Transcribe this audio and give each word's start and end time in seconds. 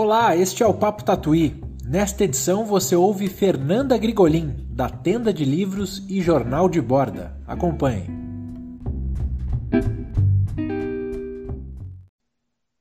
Olá, 0.00 0.36
este 0.36 0.62
é 0.62 0.66
o 0.66 0.72
Papo 0.72 1.02
Tatuí. 1.02 1.60
Nesta 1.84 2.22
edição 2.22 2.64
você 2.64 2.94
ouve 2.94 3.28
Fernanda 3.28 3.98
Grigolin, 3.98 4.54
da 4.70 4.88
Tenda 4.88 5.34
de 5.34 5.44
Livros 5.44 6.06
e 6.08 6.20
Jornal 6.20 6.68
de 6.68 6.80
Borda. 6.80 7.36
Acompanhe. 7.48 8.06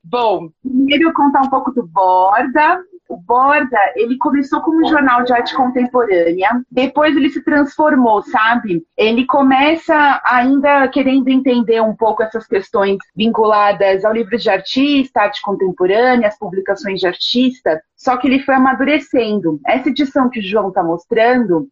Bom, 0.03 0.51
primeiro 0.61 1.11
contar 1.11 1.41
um 1.41 1.49
pouco 1.49 1.71
do 1.71 1.87
Borda, 1.87 2.83
o 3.09 3.17
Borda, 3.17 3.79
ele 3.95 4.17
começou 4.17 4.61
como 4.61 4.85
um 4.85 4.89
jornal 4.89 5.23
de 5.23 5.33
arte 5.33 5.55
contemporânea, 5.55 6.49
depois 6.69 7.15
ele 7.15 7.29
se 7.29 7.43
transformou, 7.43 8.21
sabe? 8.21 8.83
Ele 8.97 9.25
começa 9.25 10.21
ainda 10.25 10.87
querendo 10.87 11.27
entender 11.29 11.81
um 11.81 11.95
pouco 11.95 12.23
essas 12.23 12.45
questões 12.45 12.97
vinculadas 13.15 14.03
ao 14.03 14.13
livro 14.13 14.37
de 14.37 14.49
artista, 14.49 15.21
arte 15.21 15.41
contemporânea, 15.41 16.27
as 16.27 16.37
publicações 16.37 16.99
de 16.99 17.07
artista, 17.07 17.81
só 17.95 18.17
que 18.17 18.27
ele 18.27 18.39
foi 18.39 18.55
amadurecendo. 18.55 19.59
Essa 19.65 19.89
edição 19.89 20.29
que 20.29 20.39
o 20.39 20.43
João 20.43 20.69
está 20.69 20.83
mostrando 20.83 21.67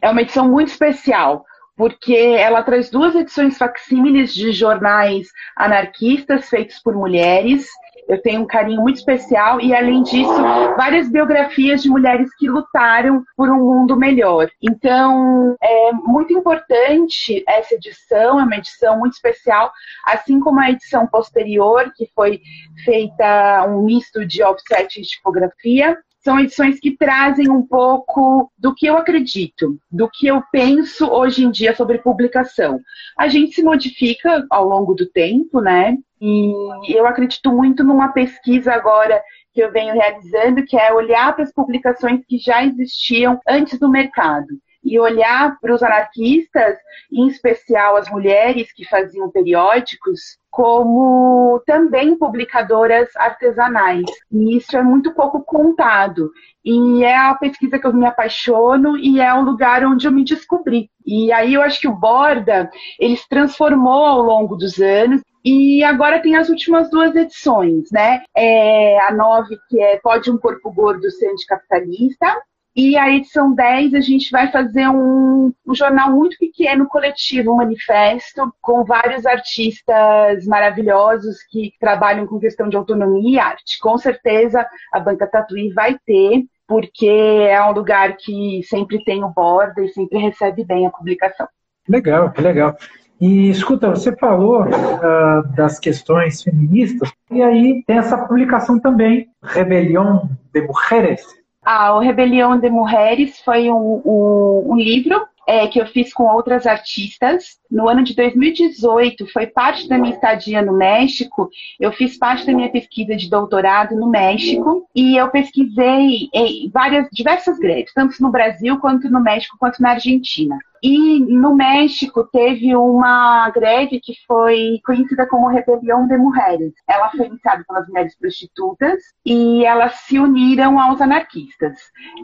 é 0.00 0.10
uma 0.10 0.22
edição 0.22 0.48
muito 0.48 0.68
especial, 0.68 1.44
porque 1.76 2.14
ela 2.14 2.62
traz 2.62 2.90
duas 2.90 3.14
edições 3.14 3.58
facsímiles 3.58 4.32
de 4.32 4.52
jornais 4.52 5.28
anarquistas 5.56 6.48
feitos 6.48 6.78
por 6.80 6.94
mulheres 6.94 7.68
eu 8.08 8.20
tenho 8.20 8.42
um 8.42 8.46
carinho 8.46 8.80
muito 8.80 8.96
especial 8.96 9.60
e, 9.60 9.74
além 9.74 10.02
disso, 10.02 10.34
várias 10.76 11.08
biografias 11.10 11.82
de 11.82 11.88
mulheres 11.88 12.28
que 12.36 12.48
lutaram 12.48 13.22
por 13.36 13.48
um 13.48 13.58
mundo 13.58 13.96
melhor. 13.96 14.48
Então, 14.62 15.56
é 15.62 15.92
muito 15.92 16.32
importante 16.32 17.42
essa 17.48 17.74
edição, 17.74 18.38
é 18.40 18.44
uma 18.44 18.56
edição 18.56 18.98
muito 18.98 19.14
especial, 19.14 19.72
assim 20.04 20.40
como 20.40 20.60
a 20.60 20.70
edição 20.70 21.06
posterior, 21.06 21.92
que 21.94 22.10
foi 22.14 22.40
feita 22.84 23.66
um 23.68 23.82
misto 23.82 24.26
de 24.26 24.42
offset 24.42 25.00
e 25.00 25.04
tipografia 25.04 25.96
são 26.24 26.40
edições 26.40 26.80
que 26.80 26.96
trazem 26.96 27.50
um 27.50 27.62
pouco 27.62 28.50
do 28.58 28.74
que 28.74 28.86
eu 28.86 28.96
acredito, 28.96 29.78
do 29.90 30.08
que 30.08 30.26
eu 30.26 30.42
penso 30.50 31.06
hoje 31.06 31.44
em 31.44 31.50
dia 31.50 31.76
sobre 31.76 31.98
publicação. 31.98 32.80
A 33.18 33.28
gente 33.28 33.54
se 33.54 33.62
modifica 33.62 34.46
ao 34.50 34.64
longo 34.64 34.94
do 34.94 35.06
tempo, 35.06 35.60
né? 35.60 35.98
E 36.20 36.96
eu 36.96 37.06
acredito 37.06 37.52
muito 37.52 37.84
numa 37.84 38.08
pesquisa 38.08 38.72
agora 38.72 39.22
que 39.52 39.62
eu 39.62 39.70
venho 39.70 39.94
realizando, 39.94 40.64
que 40.64 40.76
é 40.76 40.92
olhar 40.92 41.34
para 41.34 41.44
as 41.44 41.52
publicações 41.52 42.24
que 42.26 42.38
já 42.38 42.64
existiam 42.64 43.38
antes 43.46 43.78
do 43.78 43.90
mercado 43.90 44.48
e 44.84 44.98
olhar 44.98 45.58
para 45.60 45.74
os 45.74 45.82
anarquistas, 45.82 46.76
em 47.12 47.26
especial 47.26 47.96
as 47.96 48.10
mulheres 48.10 48.72
que 48.72 48.84
faziam 48.84 49.30
periódicos, 49.30 50.38
como 50.50 51.60
também 51.66 52.16
publicadoras 52.16 53.08
artesanais. 53.16 54.04
E 54.30 54.56
isso 54.56 54.76
é 54.76 54.82
muito 54.82 55.12
pouco 55.14 55.42
contado. 55.42 56.30
E 56.64 57.02
é 57.02 57.16
a 57.16 57.34
pesquisa 57.34 57.78
que 57.78 57.86
eu 57.86 57.92
me 57.92 58.06
apaixono 58.06 58.96
e 58.96 59.20
é 59.20 59.34
o 59.34 59.42
lugar 59.42 59.84
onde 59.84 60.06
eu 60.06 60.12
me 60.12 60.24
descobri. 60.24 60.88
E 61.04 61.32
aí 61.32 61.54
eu 61.54 61.62
acho 61.62 61.80
que 61.80 61.88
o 61.88 61.94
Borda, 61.94 62.70
ele 62.98 63.16
se 63.16 63.28
transformou 63.28 64.04
ao 64.06 64.22
longo 64.22 64.56
dos 64.56 64.80
anos 64.80 65.22
e 65.44 65.84
agora 65.84 66.22
tem 66.22 66.36
as 66.36 66.48
últimas 66.48 66.88
duas 66.88 67.14
edições, 67.14 67.90
né? 67.92 68.22
É 68.34 68.98
a 69.00 69.12
nove, 69.12 69.58
que 69.68 69.78
é 69.78 69.98
Pode 69.98 70.30
um 70.30 70.38
Corpo 70.38 70.72
Gordo 70.72 71.10
ser 71.10 71.28
Anticapitalista, 71.30 72.42
e 72.76 72.96
a 72.96 73.08
edição 73.08 73.54
10 73.54 73.94
a 73.94 74.00
gente 74.00 74.30
vai 74.30 74.50
fazer 74.50 74.88
um, 74.88 75.52
um, 75.66 75.74
jornal 75.74 76.10
muito 76.10 76.36
pequeno, 76.38 76.88
coletivo, 76.88 77.52
um 77.52 77.56
manifesto, 77.56 78.52
com 78.60 78.84
vários 78.84 79.24
artistas 79.24 80.44
maravilhosos 80.46 81.36
que 81.48 81.72
trabalham 81.78 82.26
com 82.26 82.40
questão 82.40 82.68
de 82.68 82.76
autonomia 82.76 83.30
e 83.30 83.38
arte. 83.38 83.78
Com 83.80 83.96
certeza 83.96 84.66
a 84.92 84.98
Banca 84.98 85.26
Tatuí 85.26 85.72
vai 85.72 85.96
ter, 86.04 86.44
porque 86.66 87.06
é 87.06 87.62
um 87.64 87.72
lugar 87.72 88.16
que 88.16 88.60
sempre 88.64 89.02
tem 89.04 89.22
o 89.22 89.28
borda 89.28 89.80
e 89.80 89.88
sempre 89.88 90.18
recebe 90.18 90.64
bem 90.64 90.86
a 90.86 90.90
publicação. 90.90 91.46
Legal, 91.88 92.32
legal. 92.38 92.76
E 93.20 93.48
escuta, 93.50 93.88
você 93.88 94.14
falou 94.16 94.62
uh, 94.64 95.54
das 95.54 95.78
questões 95.78 96.42
feministas, 96.42 97.12
e 97.30 97.40
aí 97.40 97.84
tem 97.86 97.98
essa 97.98 98.18
publicação 98.18 98.80
também, 98.80 99.28
Rebelião 99.42 100.28
de 100.52 100.60
Mulheres, 100.62 101.24
o 101.66 101.98
Rebelião 101.98 102.58
de 102.58 102.68
Mulheres 102.68 103.40
foi 103.40 103.70
um, 103.70 104.02
um, 104.04 104.72
um 104.72 104.76
livro 104.76 105.26
é, 105.46 105.66
que 105.66 105.80
eu 105.80 105.86
fiz 105.86 106.12
com 106.12 106.24
outras 106.24 106.66
artistas. 106.66 107.58
No 107.70 107.88
ano 107.88 108.02
de 108.02 108.14
2018, 108.14 109.26
foi 109.32 109.46
parte 109.46 109.88
da 109.88 109.98
minha 109.98 110.14
estadia 110.14 110.62
no 110.62 110.76
México. 110.76 111.50
Eu 111.78 111.92
fiz 111.92 112.16
parte 112.16 112.46
da 112.46 112.52
minha 112.52 112.70
pesquisa 112.70 113.16
de 113.16 113.28
doutorado 113.28 113.94
no 113.94 114.08
México 114.08 114.88
e 114.94 115.16
eu 115.16 115.28
pesquisei 115.30 116.28
em 116.32 116.70
várias, 116.70 117.08
diversas 117.12 117.58
greves, 117.58 117.92
tanto 117.94 118.22
no 118.22 118.30
Brasil 118.30 118.78
quanto 118.78 119.10
no 119.10 119.20
México 119.20 119.56
quanto 119.58 119.82
na 119.82 119.90
Argentina. 119.90 120.58
E 120.84 121.18
no 121.18 121.56
México 121.56 122.28
teve 122.30 122.76
uma 122.76 123.48
greve 123.48 123.98
que 123.98 124.12
foi 124.26 124.78
conhecida 124.84 125.26
como 125.26 125.48
Rebelião 125.48 126.06
de 126.06 126.18
Mulheres. 126.18 126.74
Ela 126.86 127.08
foi 127.08 127.24
iniciada 127.24 127.64
pelas 127.66 127.88
mulheres 127.88 128.14
prostitutas 128.18 129.00
e 129.24 129.64
elas 129.64 129.94
se 130.00 130.18
uniram 130.18 130.78
aos 130.78 131.00
anarquistas. 131.00 131.78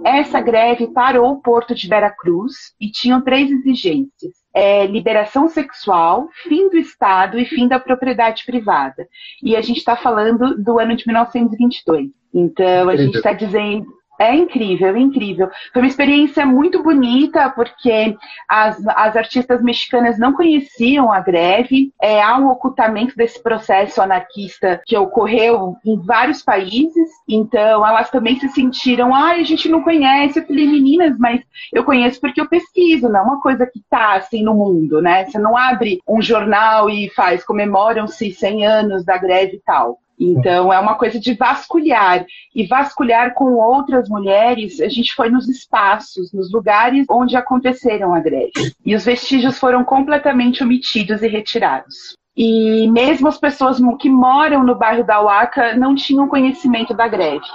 Essa 0.05 0.43
greve 0.43 0.89
parou 0.89 1.33
o 1.33 1.41
porto 1.41 1.75
de 1.75 1.89
Veracruz 1.89 2.75
e 2.79 2.91
tinham 2.91 3.23
três 3.23 3.51
exigências. 3.51 4.35
É, 4.53 4.85
liberação 4.87 5.49
sexual, 5.49 6.29
fim 6.47 6.69
do 6.69 6.77
Estado 6.77 7.39
e 7.39 7.47
fim 7.47 7.67
da 7.67 7.81
propriedade 7.81 8.45
privada. 8.45 9.09
E 9.43 9.57
a 9.57 9.63
gente 9.63 9.79
está 9.79 9.97
falando 9.97 10.63
do 10.63 10.79
ano 10.79 10.95
de 10.95 11.07
1922. 11.07 12.11
Então, 12.35 12.91
a 12.91 12.97
gente 12.97 13.17
está 13.17 13.33
dizendo 13.33 13.87
é 14.21 14.35
incrível, 14.35 14.95
é 14.95 15.01
incrível. 15.01 15.49
Foi 15.73 15.81
uma 15.81 15.89
experiência 15.89 16.45
muito 16.45 16.83
bonita, 16.83 17.49
porque 17.49 18.15
as, 18.47 18.79
as 18.89 19.17
artistas 19.17 19.63
mexicanas 19.63 20.19
não 20.19 20.35
conheciam 20.35 21.11
a 21.11 21.21
greve. 21.21 21.91
É, 22.01 22.23
há 22.23 22.37
um 22.37 22.51
ocultamento 22.51 23.17
desse 23.17 23.43
processo 23.43 24.03
anarquista 24.03 24.83
que 24.85 24.95
ocorreu 24.95 25.75
em 25.87 25.99
vários 25.99 26.43
países. 26.43 27.09
Então, 27.27 27.87
elas 27.87 28.11
também 28.11 28.39
se 28.39 28.51
sentiram, 28.51 29.15
ah, 29.15 29.31
a 29.31 29.43
gente 29.43 29.71
não 29.71 29.83
conhece. 29.83 30.39
Eu 30.39 30.47
falei, 30.47 30.67
meninas, 30.67 31.17
mas 31.19 31.41
eu 31.73 31.83
conheço 31.83 32.21
porque 32.21 32.43
eu 32.43 32.49
pesquiso, 32.49 33.09
não 33.09 33.21
é 33.21 33.23
uma 33.23 33.41
coisa 33.41 33.65
que 33.65 33.79
está 33.79 34.17
assim 34.17 34.43
no 34.43 34.53
mundo, 34.55 35.01
né? 35.01 35.25
Você 35.25 35.39
não 35.39 35.57
abre 35.57 35.99
um 36.07 36.21
jornal 36.21 36.91
e 36.91 37.09
faz, 37.09 37.43
comemoram-se 37.43 38.33
100 38.33 38.67
anos 38.67 39.03
da 39.03 39.17
greve 39.17 39.57
e 39.57 39.61
tal. 39.61 39.99
Então, 40.21 40.71
é 40.71 40.79
uma 40.79 40.97
coisa 40.97 41.19
de 41.19 41.33
vasculhar. 41.33 42.27
E 42.55 42.67
vasculhar 42.67 43.33
com 43.33 43.55
outras 43.55 44.07
mulheres, 44.09 44.81
a 44.81 44.89
gente 44.89 45.15
foi 45.15 45.31
nos 45.31 45.49
espaços, 45.49 46.31
nos 46.33 46.53
lugares 46.53 47.07
onde 47.09 47.37
aconteceram 47.37 48.15
a 48.15 48.21
greve. 48.21 48.53
E 48.85 48.95
os 48.95 49.07
vestígios 49.07 49.59
foram 49.59 49.83
completamente 49.83 50.63
omitidos 50.63 51.23
e 51.23 51.29
retirados. 51.29 52.15
E 52.37 52.87
mesmo 52.89 53.29
as 53.29 53.39
pessoas 53.39 53.79
que 53.99 54.11
moram 54.11 54.63
no 54.63 54.75
bairro 54.75 55.05
da 55.05 55.23
Uaca 55.23 55.75
não 55.75 55.95
tinham 55.95 56.29
conhecimento 56.29 56.93
da 56.95 57.09
greve. 57.09 57.47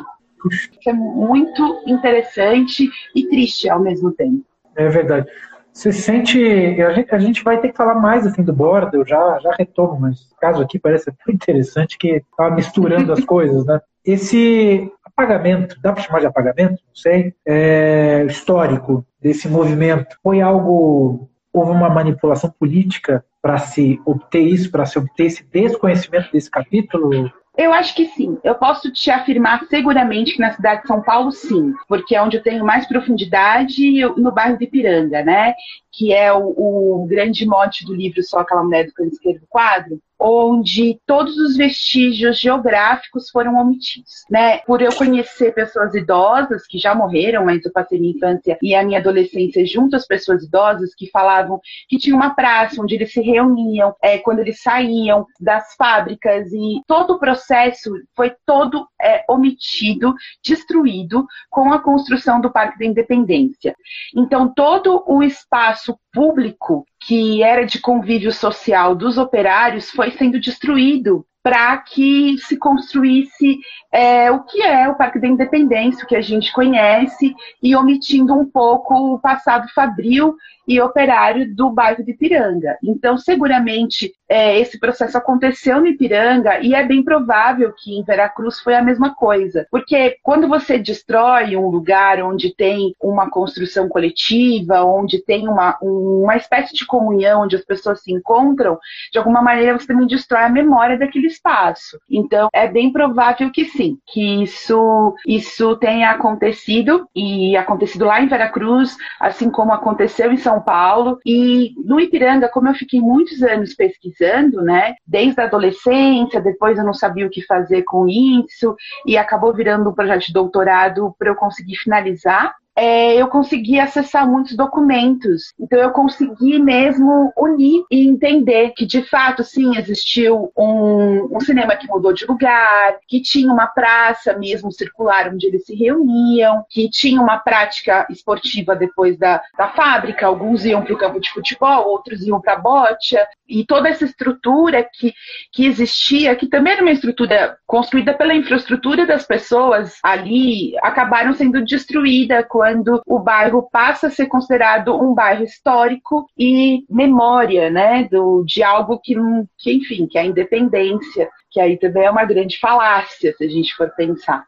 Isso 0.52 0.90
é 0.90 0.94
muito 0.94 1.84
interessante 1.86 2.90
e 3.16 3.28
triste 3.28 3.70
ao 3.70 3.80
mesmo 3.80 4.12
tempo. 4.12 4.44
É 4.76 4.88
verdade. 4.90 5.28
Você 5.76 5.92
sente. 5.92 6.40
A 6.82 6.94
gente, 6.94 7.14
a 7.14 7.20
gente, 7.20 7.44
vai 7.44 7.60
ter 7.60 7.70
que 7.70 7.76
falar 7.76 7.96
mais 7.96 8.26
assim 8.26 8.42
do 8.42 8.54
borda, 8.54 8.96
eu 8.96 9.06
já, 9.06 9.38
já 9.40 9.52
retomo, 9.60 10.00
mas 10.00 10.22
o 10.32 10.36
caso 10.40 10.64
aqui 10.64 10.80
parece 10.80 11.12
muito 11.12 11.36
interessante 11.36 11.98
que 11.98 12.08
está 12.16 12.50
misturando 12.50 13.12
as 13.12 13.20
coisas, 13.26 13.66
né? 13.66 13.82
Esse 14.04 14.90
apagamento, 15.04 15.78
dá 15.82 15.92
para 15.92 16.02
chamar 16.02 16.22
de 16.22 16.28
apagamento? 16.28 16.82
Não 16.88 16.96
sei. 16.96 17.34
É, 17.46 18.24
histórico 18.26 19.06
desse 19.22 19.50
movimento. 19.50 20.18
Foi 20.24 20.40
algo. 20.40 21.30
Houve 21.52 21.72
uma 21.72 21.90
manipulação 21.90 22.50
política 22.58 23.24
para 23.42 23.58
se 23.58 24.00
obter 24.06 24.42
isso, 24.42 24.72
para 24.72 24.86
se 24.86 24.98
obter 24.98 25.26
esse 25.26 25.44
desconhecimento 25.44 26.32
desse 26.32 26.50
capítulo? 26.50 27.30
Eu 27.58 27.74
acho 27.74 27.96
que 27.96 28.06
sim. 28.08 28.38
Eu 28.44 28.56
posso 28.56 28.92
te 28.92 29.10
afirmar 29.10 29.66
seguramente 29.70 30.34
que 30.34 30.40
na 30.40 30.52
cidade 30.52 30.82
de 30.82 30.88
São 30.88 31.02
Paulo, 31.02 31.32
sim, 31.32 31.74
porque 31.88 32.16
é 32.16 32.22
onde 32.22 32.38
eu 32.38 32.44
tenho 32.44 32.66
mais 32.66 32.88
profundidade 32.88 34.02
no 34.18 34.32
bairro 34.32 34.58
de 34.58 34.66
Ipiranga, 34.66 35.24
né? 35.24 35.54
Que 35.96 36.14
é 36.14 36.34
o, 36.34 36.48
o 36.48 37.06
grande 37.08 37.46
mote 37.46 37.86
do 37.86 37.94
livro 37.94 38.22
Só 38.24 38.40
Aquela 38.40 38.64
Mulher 38.64 38.88
do 38.88 38.94
Canto 38.94 39.14
Esquerdo 39.14 39.42
do 39.42 39.48
Quadro, 39.48 40.02
onde 40.20 41.00
todos 41.06 41.38
os 41.38 41.58
vestígios 41.58 42.40
geográficos 42.40 43.30
foram 43.30 43.58
omitidos, 43.58 44.24
né? 44.30 44.60
Por 44.60 44.82
eu 44.82 44.94
conhecer 44.96 45.54
pessoas 45.54 45.94
idosas 45.94 46.66
que 46.66 46.78
já 46.78 46.96
morreram, 46.96 47.46
mas 47.46 47.64
eu 47.66 47.72
passei 47.72 48.00
minha 48.00 48.16
infância 48.16 48.58
e 48.62 48.74
a 48.74 48.84
minha 48.84 49.00
adolescência 49.00 49.66
junto 49.66 49.96
às 49.96 50.08
pessoas 50.08 50.44
idosas 50.44 50.96
que 50.96 51.10
falavam 51.12 51.60
que 51.90 51.98
tinha 51.98 52.16
uma 52.16 52.34
praça 52.34 52.82
onde 52.82 52.96
eles 52.96 53.12
se 53.12 53.22
reuniam 53.22 53.94
é, 54.02 54.18
quando 54.18 54.40
eles 54.40 54.62
saíam 54.62 55.26
das 55.40 55.76
fábricas 55.76 56.52
e 56.52 56.82
todo 56.88 57.14
o 57.14 57.20
processo 57.20 57.92
foi 58.16 58.34
todo 58.46 58.88
é, 59.02 59.24
omitido, 59.30 60.14
destruído 60.44 61.28
com 61.50 61.74
a 61.74 61.80
construção 61.80 62.40
do 62.40 62.52
Parque 62.52 62.80
da 62.80 62.86
Independência. 62.86 63.76
Então 64.16 64.52
todo 64.54 65.04
o 65.08 65.22
espaço 65.22 65.85
público 66.14 66.86
que 67.00 67.44
era 67.44 67.66
de 67.66 67.80
convívio 67.80 68.32
social 68.32 68.96
dos 68.96 69.18
operários 69.18 69.92
foi 69.92 70.12
sendo 70.12 70.40
destruído 70.40 71.26
para 71.46 71.78
que 71.78 72.40
se 72.40 72.58
construísse 72.58 73.60
é, 73.92 74.32
o 74.32 74.44
que 74.46 74.64
é 74.64 74.90
o 74.90 74.96
Parque 74.96 75.20
da 75.20 75.28
Independência, 75.28 76.04
o 76.04 76.08
que 76.08 76.16
a 76.16 76.22
gente 76.22 76.52
conhece, 76.52 77.36
e 77.62 77.76
omitindo 77.76 78.34
um 78.34 78.44
pouco 78.44 79.14
o 79.14 79.20
passado 79.20 79.68
fabril 79.70 80.36
e 80.68 80.82
operário 80.82 81.54
do 81.54 81.70
bairro 81.70 82.04
de 82.04 82.12
Ipiranga. 82.12 82.78
Então, 82.84 83.18
seguramente, 83.18 84.12
é, 84.28 84.60
esse 84.60 84.80
processo 84.80 85.18
aconteceu 85.18 85.80
no 85.80 85.88
Ipiranga 85.88 86.60
e 86.60 86.74
é 86.74 86.84
bem 86.84 87.04
provável 87.04 87.72
que 87.78 87.96
em 87.96 88.04
Veracruz 88.04 88.60
foi 88.60 88.74
a 88.74 88.82
mesma 88.82 89.14
coisa. 89.14 89.68
Porque 89.70 90.18
quando 90.24 90.48
você 90.48 90.80
destrói 90.80 91.56
um 91.56 91.68
lugar 91.68 92.22
onde 92.24 92.56
tem 92.56 92.96
uma 93.00 93.30
construção 93.30 93.88
coletiva, 93.88 94.84
onde 94.84 95.24
tem 95.24 95.48
uma, 95.48 95.78
uma 95.82 96.36
espécie 96.36 96.74
de 96.74 96.86
comunhão, 96.86 97.44
onde 97.44 97.56
as 97.56 97.64
pessoas 97.64 98.02
se 98.02 98.12
encontram, 98.12 98.80
de 99.12 99.20
alguma 99.20 99.42
maneira 99.42 99.78
você 99.78 99.86
também 99.86 100.08
destrói 100.08 100.46
a 100.46 100.50
memória 100.50 100.98
daquele 100.98 101.28
espaço. 101.36 102.00
Então, 102.10 102.50
é 102.54 102.68
bem 102.68 102.92
provável 102.92 103.52
que 103.52 103.66
sim, 103.66 103.98
que 104.08 104.44
isso, 104.44 105.16
isso 105.28 105.76
tenha 105.78 106.12
acontecido 106.12 107.08
e 107.16 107.56
acontecido 107.56 108.06
lá 108.06 108.22
em 108.22 108.28
Veracruz, 108.28 108.98
assim 109.20 109.50
como 109.50 109.74
aconteceu 109.74 110.32
em 110.32 110.38
São 110.38 110.62
Paulo. 110.62 111.20
E 111.26 111.74
no 111.84 112.00
Ipiranga, 112.00 112.50
como 112.50 112.70
eu 112.70 112.74
fiquei 112.74 113.00
muitos 113.00 113.42
anos 113.44 113.74
pesquisando, 113.74 114.62
né, 114.62 114.96
desde 115.06 115.40
a 115.42 115.46
adolescência, 115.46 116.42
depois 116.42 116.78
eu 116.78 116.86
não 116.86 116.94
sabia 116.94 117.26
o 117.26 117.30
que 117.30 117.42
fazer 117.46 117.84
com 117.84 118.08
isso, 118.08 118.76
e 119.06 119.18
acabou 119.18 119.54
virando 119.54 119.90
um 119.90 119.94
projeto 119.94 120.28
de 120.28 120.34
doutorado 120.34 121.14
para 121.18 121.30
eu 121.30 121.36
conseguir 121.36 121.76
finalizar 121.76 122.56
é, 122.76 123.16
eu 123.16 123.28
consegui 123.28 123.80
acessar 123.80 124.30
muitos 124.30 124.56
documentos. 124.56 125.54
Então 125.60 125.80
eu 125.80 125.92
consegui 125.92 126.60
mesmo 126.60 127.32
unir 127.38 127.86
e 127.90 128.08
entender 128.08 128.74
que 128.76 128.86
de 128.86 129.02
fato 129.04 129.44
sim 129.44 129.78
existiu 129.78 130.52
um, 130.58 131.36
um, 131.36 131.40
cinema 131.40 131.76
que 131.76 131.88
mudou 131.88 132.12
de 132.12 132.26
lugar, 132.26 132.98
que 133.08 133.22
tinha 133.22 133.52
uma 133.52 133.68
praça 133.68 134.38
mesmo 134.38 134.72
circular 134.72 135.32
onde 135.34 135.48
eles 135.48 135.66
se 135.66 135.74
reuniam, 135.74 136.66
que 136.70 136.90
tinha 136.90 137.22
uma 137.22 137.38
prática 137.38 138.06
esportiva 138.10 138.76
depois 138.76 139.18
da, 139.18 139.42
da 139.58 139.70
fábrica. 139.70 140.26
Alguns 140.26 140.66
iam 140.66 140.84
para 140.84 140.94
o 140.94 140.98
campo 140.98 141.20
de 141.20 141.32
futebol, 141.32 141.88
outros 141.88 142.22
iam 142.24 142.42
para 142.42 142.54
a 142.54 142.60
bocha. 142.60 143.26
E 143.48 143.64
toda 143.64 143.88
essa 143.88 144.04
estrutura 144.04 144.84
que, 144.84 145.14
que 145.52 145.66
existia, 145.66 146.36
que 146.36 146.48
também 146.48 146.74
era 146.74 146.82
uma 146.82 146.92
estrutura 146.92 147.58
construída 147.66 148.14
pela 148.14 148.36
infraestrutura 148.36 149.06
das 149.06 149.26
pessoas 149.26 149.98
ali, 150.04 150.74
acabaram 150.82 151.34
sendo 151.34 151.64
destruída 151.64 152.44
com 152.44 152.65
quando 152.66 153.00
o 153.06 153.20
bairro 153.20 153.70
passa 153.72 154.08
a 154.08 154.10
ser 154.10 154.26
considerado 154.26 155.00
um 155.00 155.14
bairro 155.14 155.44
histórico 155.44 156.26
e 156.36 156.84
memória, 156.90 157.70
né, 157.70 158.08
do, 158.10 158.44
de 158.44 158.64
algo 158.64 159.00
que, 159.04 159.14
que, 159.56 159.72
enfim, 159.72 160.08
que 160.08 160.18
é 160.18 160.22
a 160.22 160.26
independência, 160.26 161.30
que 161.52 161.60
aí 161.60 161.78
também 161.78 162.06
é 162.06 162.10
uma 162.10 162.26
grande 162.26 162.58
falácia, 162.60 163.36
se 163.38 163.44
a 163.44 163.48
gente 163.48 163.76
for 163.76 163.92
pensar. 163.96 164.44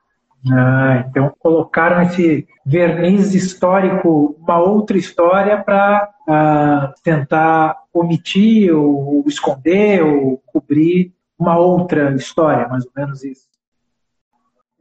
Ah, 0.52 1.06
então 1.08 1.32
colocaram 1.38 2.02
esse 2.02 2.48
verniz 2.66 3.36
histórico, 3.36 4.36
uma 4.40 4.58
outra 4.58 4.98
história 4.98 5.62
para 5.62 6.10
ah, 6.28 6.94
tentar 7.04 7.78
omitir 7.94 8.76
ou 8.76 9.24
esconder 9.28 10.04
ou 10.04 10.42
cobrir 10.48 11.14
uma 11.38 11.56
outra 11.56 12.16
história, 12.16 12.68
mais 12.68 12.84
ou 12.84 12.92
menos 12.98 13.24
isso. 13.24 13.46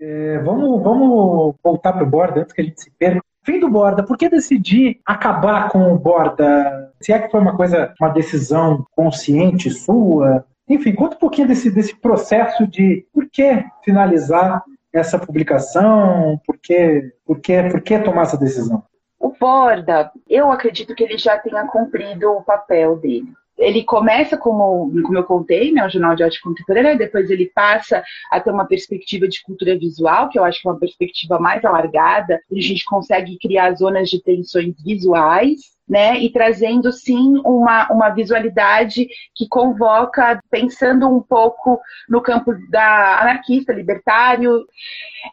É, 0.00 0.38
vamos, 0.38 0.82
vamos 0.82 1.54
voltar 1.62 1.92
para 1.92 2.04
o 2.04 2.06
Borda 2.06 2.40
antes 2.40 2.52
que 2.52 2.60
a 2.60 2.64
gente 2.64 2.80
se 2.80 2.90
perca. 2.90 3.20
Fim 3.42 3.60
do 3.60 3.70
Borda, 3.70 4.02
por 4.02 4.18
que 4.18 4.28
decidir 4.28 5.00
acabar 5.06 5.68
com 5.68 5.92
o 5.92 5.98
Borda? 5.98 6.92
Se 7.00 7.12
é 7.12 7.18
que 7.18 7.30
foi 7.30 7.40
uma 7.40 7.56
coisa, 7.56 7.94
uma 8.00 8.10
decisão 8.10 8.84
consciente 8.90 9.70
sua? 9.70 10.44
Enfim, 10.68 10.94
conta 10.94 11.16
um 11.16 11.20
pouquinho 11.20 11.46
desse, 11.46 11.70
desse 11.70 11.94
processo 11.94 12.66
de 12.66 13.06
por 13.12 13.28
que 13.30 13.64
finalizar 13.84 14.62
essa 14.92 15.18
publicação, 15.18 16.40
por 16.44 16.58
que, 16.58 17.12
por 17.24 17.38
que, 17.38 17.62
por 17.64 17.80
que 17.80 17.98
tomar 18.00 18.22
essa 18.22 18.36
decisão? 18.36 18.82
O 19.18 19.32
Borda, 19.38 20.10
eu 20.28 20.50
acredito 20.50 20.94
que 20.94 21.04
ele 21.04 21.16
já 21.16 21.38
tenha 21.38 21.66
cumprido 21.66 22.32
o 22.32 22.42
papel 22.42 22.96
dele 22.96 23.32
ele 23.58 23.82
começa 23.84 24.36
como, 24.36 24.90
como 25.02 25.18
eu 25.18 25.24
contei, 25.24 25.72
né, 25.72 25.86
o 25.86 25.90
Jornal 25.90 26.14
de 26.14 26.22
Arte 26.22 26.40
Contemporânea, 26.40 26.96
depois 26.96 27.30
ele 27.30 27.50
passa 27.54 28.02
a 28.30 28.40
ter 28.40 28.50
uma 28.50 28.66
perspectiva 28.66 29.26
de 29.26 29.42
cultura 29.42 29.78
visual, 29.78 30.28
que 30.28 30.38
eu 30.38 30.44
acho 30.44 30.60
que 30.60 30.68
é 30.68 30.70
uma 30.70 30.78
perspectiva 30.78 31.38
mais 31.38 31.64
alargada, 31.64 32.40
onde 32.50 32.60
a 32.60 32.68
gente 32.68 32.84
consegue 32.84 33.38
criar 33.38 33.74
zonas 33.74 34.10
de 34.10 34.22
tensões 34.22 34.74
visuais, 34.82 35.76
né, 35.88 36.18
e 36.18 36.30
trazendo 36.30 36.90
sim 36.92 37.40
uma, 37.44 37.90
uma 37.92 38.10
visualidade 38.10 39.08
que 39.34 39.46
convoca, 39.48 40.40
pensando 40.50 41.08
um 41.08 41.22
pouco 41.22 41.80
no 42.08 42.20
campo 42.20 42.52
da 42.68 43.20
anarquista, 43.20 43.72
libertário. 43.72 44.66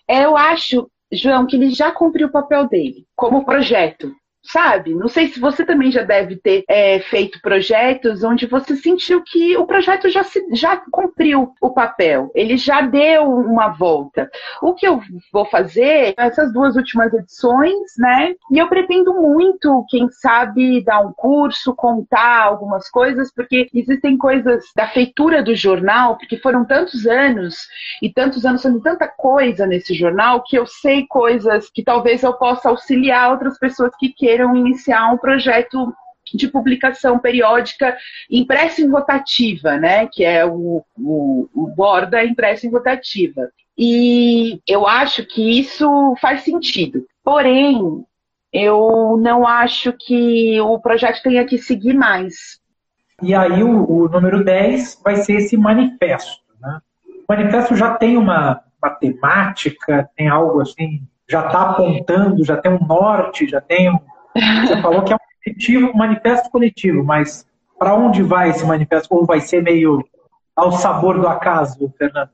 Eu 0.07 0.37
acho, 0.37 0.89
João, 1.11 1.47
que 1.47 1.55
ele 1.55 1.71
já 1.71 1.91
cumpriu 1.91 2.27
o 2.27 2.31
papel 2.31 2.67
dele 2.67 3.05
como 3.15 3.43
projeto, 3.43 4.13
sabe? 4.43 4.93
Não 4.93 5.07
sei 5.07 5.27
se 5.29 5.39
você 5.39 5.65
também 5.65 5.91
já 5.91 6.03
deve 6.03 6.35
ter 6.35 6.63
é, 6.67 6.99
feito 6.99 7.41
projetos 7.41 8.23
onde 8.23 8.45
você 8.45 8.75
sentiu 8.75 9.23
que 9.23 9.55
o 9.57 9.65
projeto 9.65 10.09
já, 10.09 10.23
se, 10.23 10.45
já 10.51 10.77
cumpriu 10.91 11.53
o 11.61 11.69
papel, 11.71 12.31
ele 12.35 12.57
já 12.57 12.81
deu 12.81 13.23
uma 13.23 13.69
volta. 13.69 14.29
O 14.61 14.73
que 14.73 14.87
eu 14.87 15.01
vou 15.31 15.45
fazer, 15.45 16.13
essas 16.17 16.51
duas 16.51 16.75
últimas 16.75 17.13
edições, 17.13 17.93
né? 17.97 18.35
E 18.51 18.57
eu 18.57 18.67
pretendo 18.67 19.13
muito, 19.13 19.85
quem 19.89 20.09
sabe, 20.09 20.83
dar 20.83 20.99
um 20.99 21.13
curso, 21.13 21.75
contar 21.75 22.43
algumas 22.43 22.89
coisas, 22.89 23.33
porque 23.33 23.69
existem 23.73 24.17
coisas 24.17 24.65
da 24.75 24.87
feitura 24.87 25.41
do 25.41 25.55
jornal, 25.55 26.17
porque 26.17 26.37
foram 26.37 26.65
tantos 26.65 27.07
anos 27.07 27.55
e 28.01 28.11
tantos 28.11 28.45
anos 28.45 28.61
sendo 28.61 28.81
tanta 28.81 29.07
coisa 29.07 29.65
nesse 29.65 29.93
jornal 29.93 30.43
que 30.43 30.57
eu 30.57 30.65
sei 30.65 31.07
coisas 31.07 31.69
que 31.69 31.83
talvez 31.83 32.23
eu 32.23 32.33
possa 32.33 32.69
auxiliar 32.69 33.31
outras 33.31 33.57
pessoas 33.57 33.91
que 33.97 34.09
queiram 34.09 34.32
queiram 34.33 34.55
iniciar 34.55 35.13
um 35.13 35.17
projeto 35.17 35.93
de 36.33 36.47
publicação 36.47 37.19
periódica 37.19 37.95
impresso 38.29 38.81
em 38.81 38.89
rotativa, 38.89 39.77
né? 39.77 40.07
Que 40.07 40.23
é 40.23 40.43
o, 40.43 40.83
o, 40.97 41.49
o 41.53 41.67
borda 41.67 42.23
impresso 42.23 42.65
em 42.65 42.71
rotativa. 42.71 43.49
E 43.77 44.59
eu 44.67 44.87
acho 44.87 45.25
que 45.25 45.59
isso 45.59 46.15
faz 46.19 46.41
sentido. 46.41 47.05
Porém, 47.23 48.03
eu 48.51 49.17
não 49.21 49.45
acho 49.45 49.93
que 49.93 50.59
o 50.61 50.79
projeto 50.79 51.21
tenha 51.21 51.45
que 51.45 51.57
seguir 51.57 51.93
mais. 51.93 52.59
E 53.21 53.35
aí 53.35 53.63
o, 53.63 53.89
o 53.89 54.09
número 54.09 54.43
10 54.43 55.01
vai 55.03 55.17
ser 55.17 55.33
esse 55.33 55.55
manifesto. 55.55 56.41
Né? 56.59 56.79
O 57.07 57.25
manifesto 57.29 57.75
já 57.75 57.95
tem 57.95 58.17
uma, 58.17 58.61
uma 58.81 58.89
temática, 58.91 60.09
tem 60.15 60.27
algo 60.27 60.61
assim, 60.61 61.03
já 61.29 61.45
está 61.45 61.69
apontando, 61.69 62.43
já 62.43 62.57
tem 62.57 62.71
um 62.71 62.85
norte, 62.85 63.47
já 63.47 63.61
tem 63.61 63.89
um, 63.89 63.99
você 64.33 64.81
falou 64.81 65.03
que 65.03 65.13
é 65.13 65.15
um 65.15 65.19
coletivo, 65.43 65.89
um 65.89 65.97
manifesto 65.97 66.49
coletivo, 66.49 67.03
mas 67.03 67.45
para 67.77 67.95
onde 67.95 68.23
vai 68.23 68.49
esse 68.49 68.65
manifesto? 68.65 69.13
Ou 69.13 69.25
vai 69.25 69.41
ser 69.41 69.61
meio 69.61 70.03
ao 70.55 70.71
sabor 70.71 71.19
do 71.19 71.27
acaso, 71.27 71.93
Fernando? 71.97 72.29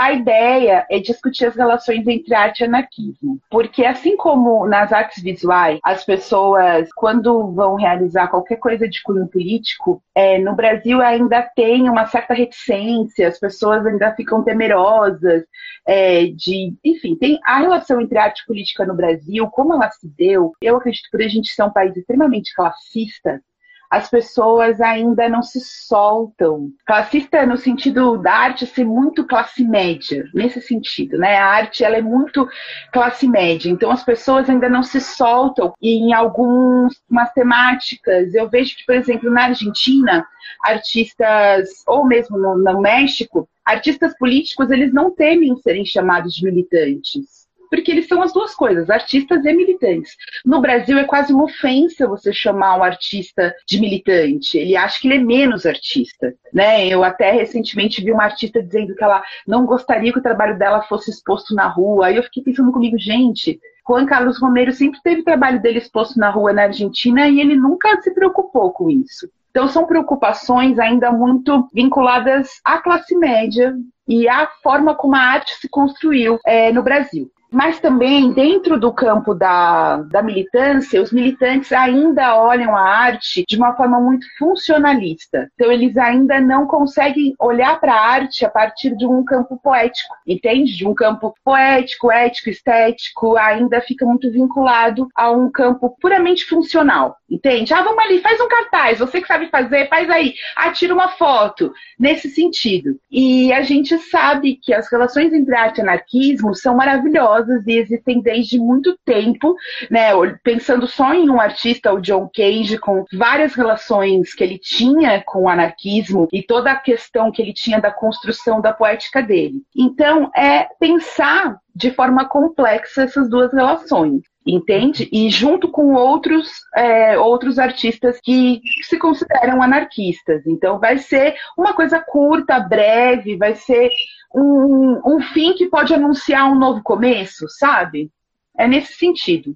A 0.00 0.12
ideia 0.12 0.86
é 0.90 0.98
discutir 0.98 1.44
as 1.44 1.54
relações 1.54 2.08
entre 2.08 2.34
arte 2.34 2.60
e 2.60 2.64
anarquismo, 2.64 3.38
porque 3.50 3.84
assim 3.84 4.16
como 4.16 4.66
nas 4.66 4.94
artes 4.94 5.22
visuais, 5.22 5.78
as 5.84 6.06
pessoas, 6.06 6.88
quando 6.94 7.52
vão 7.52 7.74
realizar 7.74 8.28
qualquer 8.28 8.56
coisa 8.56 8.88
de 8.88 9.02
cunho 9.02 9.28
político, 9.28 10.02
é, 10.14 10.38
no 10.38 10.56
Brasil 10.56 11.02
ainda 11.02 11.42
tem 11.54 11.86
uma 11.86 12.06
certa 12.06 12.32
reticência, 12.32 13.28
as 13.28 13.38
pessoas 13.38 13.84
ainda 13.84 14.14
ficam 14.14 14.42
temerosas 14.42 15.44
é, 15.86 16.28
de, 16.28 16.74
enfim, 16.82 17.14
tem 17.14 17.38
a 17.44 17.58
relação 17.58 18.00
entre 18.00 18.16
arte 18.16 18.40
e 18.40 18.46
política 18.46 18.86
no 18.86 18.94
Brasil, 18.94 19.46
como 19.48 19.74
ela 19.74 19.90
se 19.90 20.08
deu. 20.16 20.52
Eu 20.62 20.78
acredito 20.78 21.04
que 21.04 21.10
por 21.10 21.20
a 21.20 21.28
gente 21.28 21.52
ser 21.52 21.62
um 21.62 21.70
país 21.70 21.94
extremamente 21.94 22.54
classista, 22.54 23.42
as 23.90 24.08
pessoas 24.08 24.80
ainda 24.80 25.28
não 25.28 25.42
se 25.42 25.60
soltam. 25.60 26.70
Classista 26.86 27.44
no 27.44 27.56
sentido 27.56 28.16
da 28.16 28.32
arte 28.32 28.64
ser 28.64 28.84
muito 28.84 29.26
classe 29.26 29.64
média, 29.64 30.24
nesse 30.32 30.60
sentido, 30.60 31.18
né? 31.18 31.36
A 31.36 31.46
arte 31.46 31.82
ela 31.82 31.96
é 31.96 32.02
muito 32.02 32.48
classe 32.92 33.26
média, 33.26 33.68
então 33.68 33.90
as 33.90 34.04
pessoas 34.04 34.48
ainda 34.48 34.68
não 34.68 34.84
se 34.84 35.00
soltam 35.00 35.74
em 35.82 36.12
algumas 36.12 36.94
temáticas. 37.34 38.32
Eu 38.32 38.48
vejo 38.48 38.76
que, 38.76 38.86
por 38.86 38.94
exemplo, 38.94 39.28
na 39.28 39.46
Argentina, 39.46 40.24
artistas, 40.64 41.82
ou 41.86 42.06
mesmo 42.06 42.38
no, 42.38 42.56
no 42.56 42.80
México, 42.80 43.48
artistas 43.64 44.16
políticos, 44.16 44.70
eles 44.70 44.92
não 44.92 45.10
temem 45.10 45.56
serem 45.56 45.84
chamados 45.84 46.32
de 46.34 46.44
militantes 46.44 47.40
porque 47.70 47.90
eles 47.90 48.08
são 48.08 48.20
as 48.20 48.32
duas 48.32 48.54
coisas, 48.54 48.90
artistas 48.90 49.44
e 49.44 49.52
militantes. 49.52 50.16
No 50.44 50.60
Brasil 50.60 50.98
é 50.98 51.04
quase 51.04 51.32
uma 51.32 51.44
ofensa 51.44 52.08
você 52.08 52.32
chamar 52.32 52.78
um 52.78 52.82
artista 52.82 53.54
de 53.66 53.80
militante. 53.80 54.58
Ele 54.58 54.76
acha 54.76 55.00
que 55.00 55.06
ele 55.06 55.14
é 55.14 55.24
menos 55.24 55.64
artista, 55.64 56.34
né? 56.52 56.86
Eu 56.88 57.04
até 57.04 57.30
recentemente 57.30 58.02
vi 58.02 58.10
uma 58.10 58.24
artista 58.24 58.60
dizendo 58.62 58.94
que 58.94 59.04
ela 59.04 59.22
não 59.46 59.64
gostaria 59.64 60.12
que 60.12 60.18
o 60.18 60.22
trabalho 60.22 60.58
dela 60.58 60.82
fosse 60.82 61.10
exposto 61.10 61.54
na 61.54 61.68
rua. 61.68 62.06
Aí 62.06 62.16
eu 62.16 62.22
fiquei 62.24 62.42
pensando 62.42 62.72
comigo, 62.72 62.98
gente, 62.98 63.60
Juan 63.88 64.04
Carlos 64.06 64.38
Romero 64.38 64.72
sempre 64.72 65.00
teve 65.02 65.20
o 65.20 65.24
trabalho 65.24 65.62
dele 65.62 65.78
exposto 65.78 66.18
na 66.18 66.30
rua 66.30 66.52
na 66.52 66.62
Argentina 66.64 67.28
e 67.28 67.40
ele 67.40 67.56
nunca 67.56 68.00
se 68.02 68.12
preocupou 68.12 68.72
com 68.72 68.90
isso. 68.90 69.28
Então, 69.50 69.68
são 69.68 69.84
preocupações 69.84 70.78
ainda 70.78 71.10
muito 71.10 71.68
vinculadas 71.74 72.60
à 72.64 72.78
classe 72.78 73.16
média 73.16 73.74
e 74.06 74.28
à 74.28 74.46
forma 74.62 74.94
como 74.94 75.16
a 75.16 75.20
arte 75.20 75.54
se 75.56 75.68
construiu 75.68 76.38
é, 76.46 76.72
no 76.72 76.84
Brasil. 76.84 77.30
Mas 77.52 77.80
também, 77.80 78.32
dentro 78.32 78.78
do 78.78 78.92
campo 78.92 79.34
da, 79.34 79.96
da 80.02 80.22
militância, 80.22 81.02
os 81.02 81.12
militantes 81.12 81.72
ainda 81.72 82.36
olham 82.36 82.76
a 82.76 82.80
arte 82.80 83.44
de 83.48 83.56
uma 83.56 83.74
forma 83.74 84.00
muito 84.00 84.24
funcionalista. 84.38 85.50
Então, 85.54 85.72
eles 85.72 85.96
ainda 85.96 86.40
não 86.40 86.66
conseguem 86.66 87.34
olhar 87.38 87.80
para 87.80 87.94
a 87.94 88.10
arte 88.12 88.44
a 88.44 88.50
partir 88.50 88.96
de 88.96 89.04
um 89.04 89.24
campo 89.24 89.58
poético, 89.62 90.14
entende? 90.26 90.76
De 90.76 90.86
um 90.86 90.94
campo 90.94 91.34
poético, 91.44 92.10
ético, 92.10 92.50
estético, 92.50 93.36
ainda 93.36 93.80
fica 93.80 94.06
muito 94.06 94.30
vinculado 94.30 95.08
a 95.14 95.30
um 95.30 95.50
campo 95.50 95.96
puramente 96.00 96.44
funcional, 96.44 97.16
entende? 97.30 97.72
Ah, 97.72 97.82
vamos 97.82 98.02
ali, 98.02 98.20
faz 98.20 98.40
um 98.40 98.48
cartaz, 98.48 98.98
você 98.98 99.20
que 99.20 99.28
sabe 99.28 99.48
fazer, 99.48 99.88
faz 99.88 100.10
aí, 100.10 100.34
ah, 100.56 100.70
tira 100.72 100.92
uma 100.92 101.08
foto, 101.08 101.72
nesse 101.98 102.28
sentido. 102.28 102.98
E 103.10 103.52
a 103.52 103.62
gente 103.62 103.96
sabe 103.98 104.56
que 104.56 104.74
as 104.74 104.90
relações 104.90 105.32
entre 105.32 105.54
arte 105.54 105.78
e 105.78 105.82
anarquismo 105.82 106.54
são 106.54 106.76
maravilhosas 106.76 107.66
e 107.66 107.72
existem 107.72 108.20
desde 108.20 108.58
muito 108.58 108.98
tempo, 109.04 109.54
né? 109.90 110.10
Pensando 110.42 110.86
só 110.86 111.14
em 111.14 111.30
um 111.30 111.40
artista, 111.40 111.92
o 111.92 112.00
John 112.00 112.28
Cage, 112.34 112.78
com 112.78 113.04
várias 113.12 113.54
relações 113.54 114.34
que 114.34 114.42
ele 114.42 114.58
tinha 114.58 115.22
com 115.24 115.44
o 115.44 115.48
anarquismo 115.48 116.28
e 116.32 116.42
toda 116.42 116.72
a 116.72 116.76
questão 116.76 117.30
que 117.30 117.40
ele 117.40 117.52
tinha 117.52 117.80
da 117.80 117.90
construção 117.90 118.60
da 118.60 118.72
poética 118.72 119.22
dele. 119.22 119.62
Então, 119.76 120.30
é 120.34 120.66
pensar 120.78 121.58
de 121.74 121.90
forma 121.90 122.28
complexa 122.28 123.02
essas 123.02 123.28
duas 123.28 123.52
relações 123.52 124.22
entende? 124.46 125.08
E 125.12 125.28
junto 125.30 125.68
com 125.68 125.94
outros, 125.94 126.48
é, 126.74 127.18
outros 127.18 127.58
artistas 127.58 128.18
que 128.22 128.60
se 128.82 128.98
consideram 128.98 129.62
anarquistas. 129.62 130.46
Então 130.46 130.78
vai 130.78 130.98
ser 130.98 131.34
uma 131.56 131.74
coisa 131.74 132.00
curta, 132.00 132.58
breve, 132.58 133.36
vai 133.36 133.54
ser 133.54 133.90
um, 134.34 135.00
um 135.04 135.20
fim 135.32 135.54
que 135.54 135.68
pode 135.68 135.92
anunciar 135.94 136.50
um 136.50 136.58
novo 136.58 136.82
começo, 136.82 137.46
sabe? 137.48 138.10
É 138.56 138.66
nesse 138.66 138.94
sentido. 138.94 139.54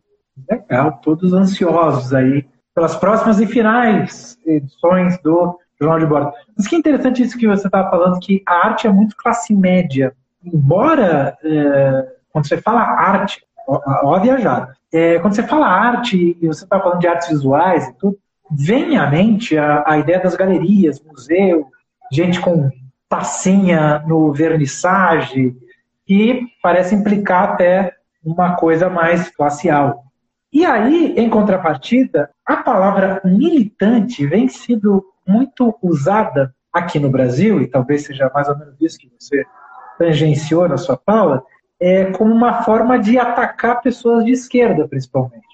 Legal, 0.50 1.00
todos 1.02 1.32
ansiosos 1.32 2.12
aí 2.12 2.44
pelas 2.74 2.96
próximas 2.96 3.40
e 3.40 3.46
finais 3.46 4.36
edições 4.44 5.16
do 5.22 5.58
Jornal 5.80 6.00
de 6.00 6.06
Bordo. 6.06 6.32
Mas 6.56 6.66
que 6.66 6.76
interessante 6.76 7.22
isso 7.22 7.38
que 7.38 7.46
você 7.46 7.66
estava 7.66 7.88
falando, 7.88 8.18
que 8.18 8.42
a 8.46 8.66
arte 8.66 8.86
é 8.86 8.90
muito 8.90 9.16
classe 9.16 9.54
média. 9.54 10.14
Embora, 10.44 11.36
é, 11.42 12.06
quando 12.30 12.46
você 12.46 12.60
fala 12.60 12.80
arte, 12.80 13.42
ó, 13.66 13.80
ó 14.04 14.20
é, 14.92 15.18
quando 15.18 15.34
você 15.34 15.42
fala 15.42 15.66
arte 15.66 16.36
e 16.40 16.46
você 16.46 16.64
está 16.64 16.78
falando 16.80 17.00
de 17.00 17.08
artes 17.08 17.28
visuais 17.28 17.88
e 17.88 17.94
tudo, 17.94 18.18
vem 18.50 18.96
à 18.96 19.10
mente 19.10 19.56
a, 19.56 19.84
a 19.86 19.98
ideia 19.98 20.20
das 20.20 20.36
galerias, 20.36 21.00
museu, 21.00 21.66
gente 22.12 22.40
com 22.40 22.70
tacinha 23.08 24.02
no 24.06 24.32
vernissage, 24.32 25.56
e 26.08 26.42
parece 26.62 26.94
implicar 26.94 27.50
até 27.50 27.92
uma 28.24 28.56
coisa 28.56 28.90
mais 28.90 29.30
glacial. 29.36 30.04
E 30.52 30.64
aí, 30.64 31.14
em 31.16 31.28
contrapartida, 31.28 32.30
a 32.46 32.58
palavra 32.58 33.20
militante 33.24 34.26
vem 34.26 34.48
sido 34.48 35.04
muito 35.26 35.76
usada 35.82 36.54
aqui 36.72 36.98
no 36.98 37.10
Brasil, 37.10 37.60
e 37.60 37.66
talvez 37.66 38.04
seja 38.04 38.30
mais 38.34 38.48
ou 38.48 38.58
menos 38.58 38.74
isso 38.80 38.98
que 38.98 39.10
você 39.18 39.44
tangenciou 39.98 40.68
na 40.68 40.76
sua 40.76 40.98
fala, 41.04 41.42
é, 41.80 42.06
como 42.06 42.32
uma 42.32 42.62
forma 42.62 42.98
de 42.98 43.18
atacar 43.18 43.82
pessoas 43.82 44.24
de 44.24 44.32
esquerda, 44.32 44.86
principalmente. 44.88 45.44